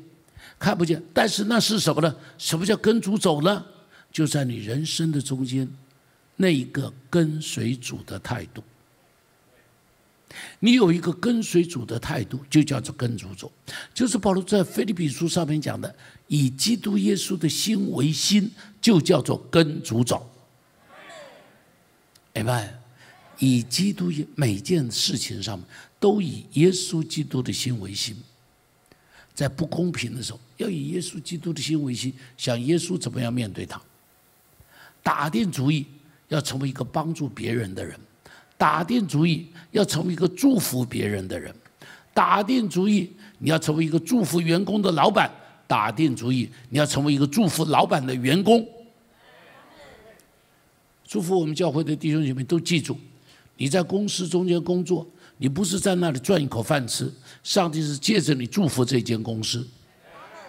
[0.61, 2.15] 看不见，但是那是什么呢？
[2.39, 3.67] 什么叫跟主走呢？
[4.13, 5.69] 就在你人生的中间，
[6.37, 8.63] 那一个跟随主的态度。
[10.61, 13.51] 你有一个跟随主的态度，就叫做跟主走。
[13.95, 15.95] 就是保罗在腓立比书上面讲的，
[16.27, 18.51] 以基督耶稣的心为心，
[18.81, 20.31] 就叫做跟主走。
[22.35, 22.75] 明白？
[23.39, 25.67] 以基督每件事情上面
[26.01, 28.17] 都以耶稣基督的心为心。
[29.33, 33.81] 在不公平的时候，要以耶稣基督的心为心，想耶稣怎么样面对他。
[35.03, 35.87] 打定主意
[36.27, 37.99] 要成为一个帮助别人的人。
[38.59, 41.55] 打定主意要成为一个祝福别人的人，
[42.13, 45.31] 打定主意你要成为一个祝福员工的老板，
[45.67, 48.67] 打定主意你要成为一个祝福老板的员工。
[51.07, 52.99] 祝福我们教会的弟兄姐妹都记住，
[53.57, 57.11] 你在公司中间工作，你不是在那里赚一口饭吃，
[57.45, 59.67] 上帝是借着你祝福这间公司。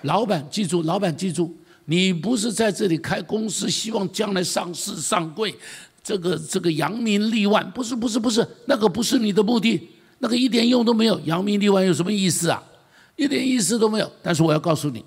[0.01, 1.55] 老板记住，老板记住，
[1.86, 5.55] 你不是在这里开公司，希望将来上市上柜。
[6.10, 9.80] 这个这个扬名立万不是不是不是那个不是你的目的，
[10.18, 11.20] 那个一点用都没有。
[11.26, 12.64] 扬名立万有什么意思啊？
[13.16, 14.12] 一点意思都没有。
[14.24, 15.05] 但是我要告诉你，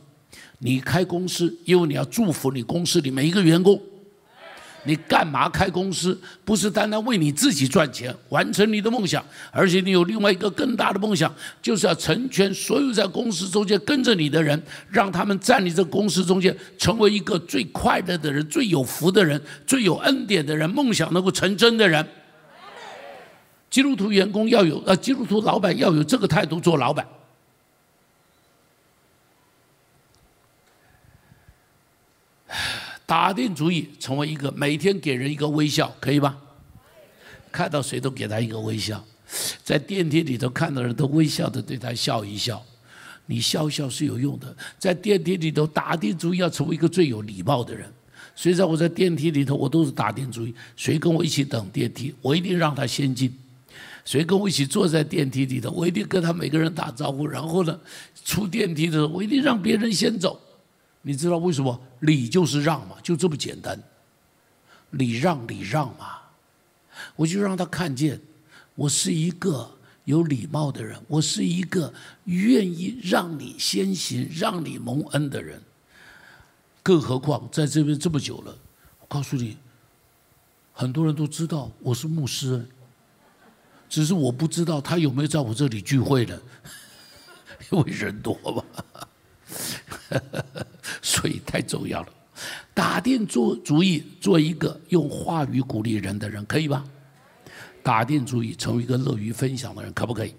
[0.60, 3.82] 你开公司，因为你要祝福你公司里每一个员工。
[4.84, 6.18] 你干嘛开公司？
[6.44, 22.06] 不是单单为你自己赚钱，完成你的梦想，而且你有另外一个更大的梦想，就是要成全所有在公司中间跟着你的人，让他们在你这公司中间成为一个最快乐的人、最有福的人、最有恩典的人，梦想能够成真的人。
[23.70, 27.06] 基督徒员工要有，呃，基督徒老板要有这个态度做老板。
[33.06, 36.36] 打定主意成为一个每天给人一个微笑，可以吧？
[37.50, 39.04] 看到谁都给他一个微笑，
[39.62, 42.64] 在电梯里头看到人都微笑的对他笑一笑，
[43.26, 44.56] 你笑笑是有用的。
[44.78, 47.92] 在电梯里头打定主意要成为一个最有礼貌的人，
[48.34, 53.28] 所以在我在电梯里头我都是打定主意，谁跟我一起等电梯，我一定让他先进；
[54.06, 57.78] 谁跟我一起坐在电梯里头，我一定跟他每个人打招呼，然后呢，
[58.24, 60.40] 出电梯的时候我一定让别人先走。
[61.02, 62.96] 你知道为什么礼就是让嘛？
[63.02, 63.80] 就这么简单，
[64.90, 66.18] 礼让礼让嘛，
[67.16, 68.20] 我就让他看见
[68.74, 69.70] 我是一个
[70.04, 71.92] 有礼貌的人，我是一个
[72.24, 75.60] 愿意让你先行、让你蒙恩的人。
[76.82, 78.56] 更何况在这边这么久了，
[79.00, 79.56] 我告诉你，
[80.72, 82.64] 很多人都知道我是牧师，
[83.88, 86.40] 只是我不知道他有没有在我这里聚会的，
[87.70, 88.64] 因为人多嘛。
[91.22, 92.12] 所以太重要了，
[92.74, 96.84] 打定做主意做一个用话语鼓励人的人，可以吧？
[97.80, 100.34] 打定主意成为一个乐于分享的人，可不可以？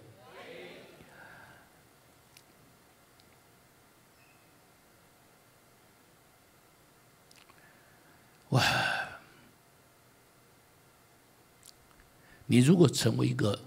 [8.50, 8.62] 哇！
[12.46, 13.58] 你如果成为一个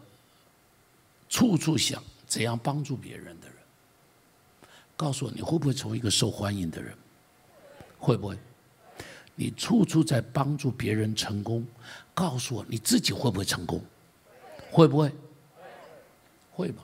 [1.31, 3.57] 处处想怎样帮助别人的人。
[4.99, 6.95] 告诉我，你会不会成为一个受欢迎的人？
[7.99, 8.39] 会不会？
[9.35, 11.67] 你处处在帮助别人成功，
[12.15, 13.85] 告诉我你自己会不会成功？
[14.71, 15.13] 会不会？
[16.53, 16.83] 会吧？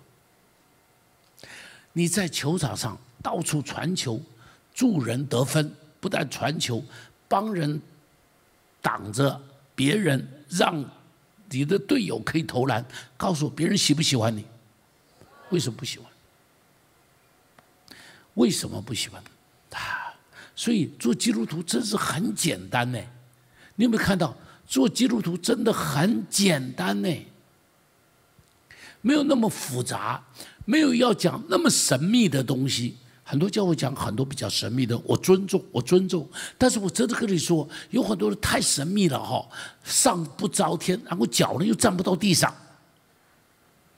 [1.95, 4.21] 你在球场上到处传球，
[4.75, 6.85] 助人得分，不但传球，
[7.29, 7.81] 帮人
[8.83, 9.41] 挡着
[9.75, 10.85] 别人，让
[11.49, 12.85] 你的队友可以投篮。
[13.17, 14.45] 告诉我，别人喜不喜欢你？
[15.49, 16.07] 为什么不喜欢？
[18.35, 19.23] 为什么不喜欢
[19.71, 20.12] 他？
[20.55, 22.99] 所以做基督徒真是很简单呢。
[23.77, 24.37] 你有没有看到
[24.67, 27.27] 做基督徒真的很简单呢？
[29.01, 30.23] 没有那么复杂，
[30.65, 32.97] 没有要讲那么神秘的东西。
[33.25, 36.29] 很多教会讲很多比较神秘的，我尊重，我尊重。
[36.59, 39.49] 但是我真的跟你说，有很多人太神秘了哈，
[39.83, 42.55] 上不着天，然后脚呢又站不到地上。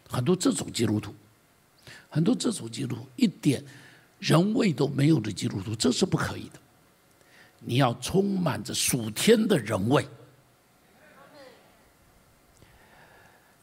[0.08, 1.12] 很多这种基督徒，
[2.08, 3.64] 很多这种基督徒一点。
[4.24, 6.58] 人味都没有的基督徒，这是不可以的。
[7.58, 10.06] 你要充满着属天的人味，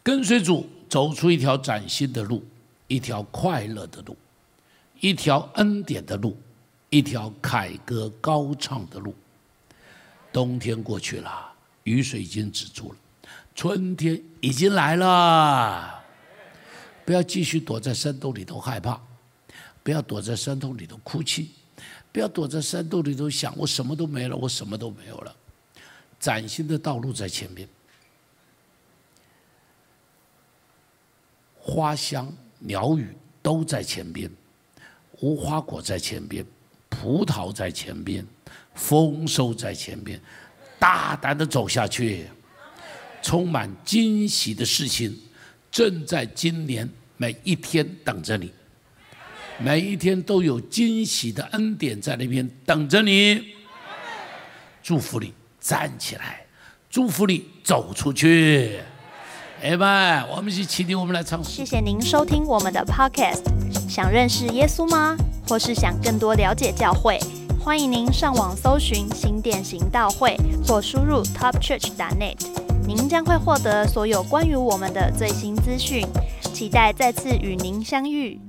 [0.04, 2.46] 跟随主走出一条崭新的路，
[2.88, 4.16] 一条快乐的路，
[5.00, 6.38] 一条恩典的路，
[6.92, 9.16] 一条凯歌高唱的路。
[10.32, 11.52] 冬天过去了，
[11.86, 12.98] 雨水已经止住了，
[13.56, 16.04] 春天已经来了。
[17.04, 19.02] 不要继续躲在山洞里头害怕。
[19.84, 21.50] 不要躲在山洞里头哭泣，
[22.12, 25.36] 不要躲在山洞里头想我什么都没了，我什么都没有了。
[26.20, 27.68] 崭新的道路在前面，
[31.60, 33.08] 花香鸟语
[33.42, 34.30] 都在前边，
[35.20, 36.46] 无花果在前边，
[36.90, 38.24] 葡萄在前边，
[38.76, 40.22] 丰收在前边，
[40.78, 42.28] 大胆的走下去，
[43.24, 45.20] 充满惊喜的事情
[45.72, 48.54] 正在今年每一天等着你，
[49.64, 53.44] 每一天都有惊喜的恩典在那边等着你。
[54.82, 56.42] 祝福你站起来，
[56.90, 58.80] 祝福你走出去。
[59.62, 61.44] 哎拜，我们一起起立，我们来唱。
[61.44, 63.44] 谢谢您收听我们的 Podcast。
[63.88, 65.16] 想认识耶稣吗？
[65.48, 67.20] 或是想更多了解教会？
[67.60, 70.36] 欢迎您上网搜寻新店行道会，
[70.66, 72.38] 或输入 topchurch.net，
[72.88, 76.04] 您将会获得所有关于我们的最新资讯。
[76.52, 78.40] 期待再次与您相遇。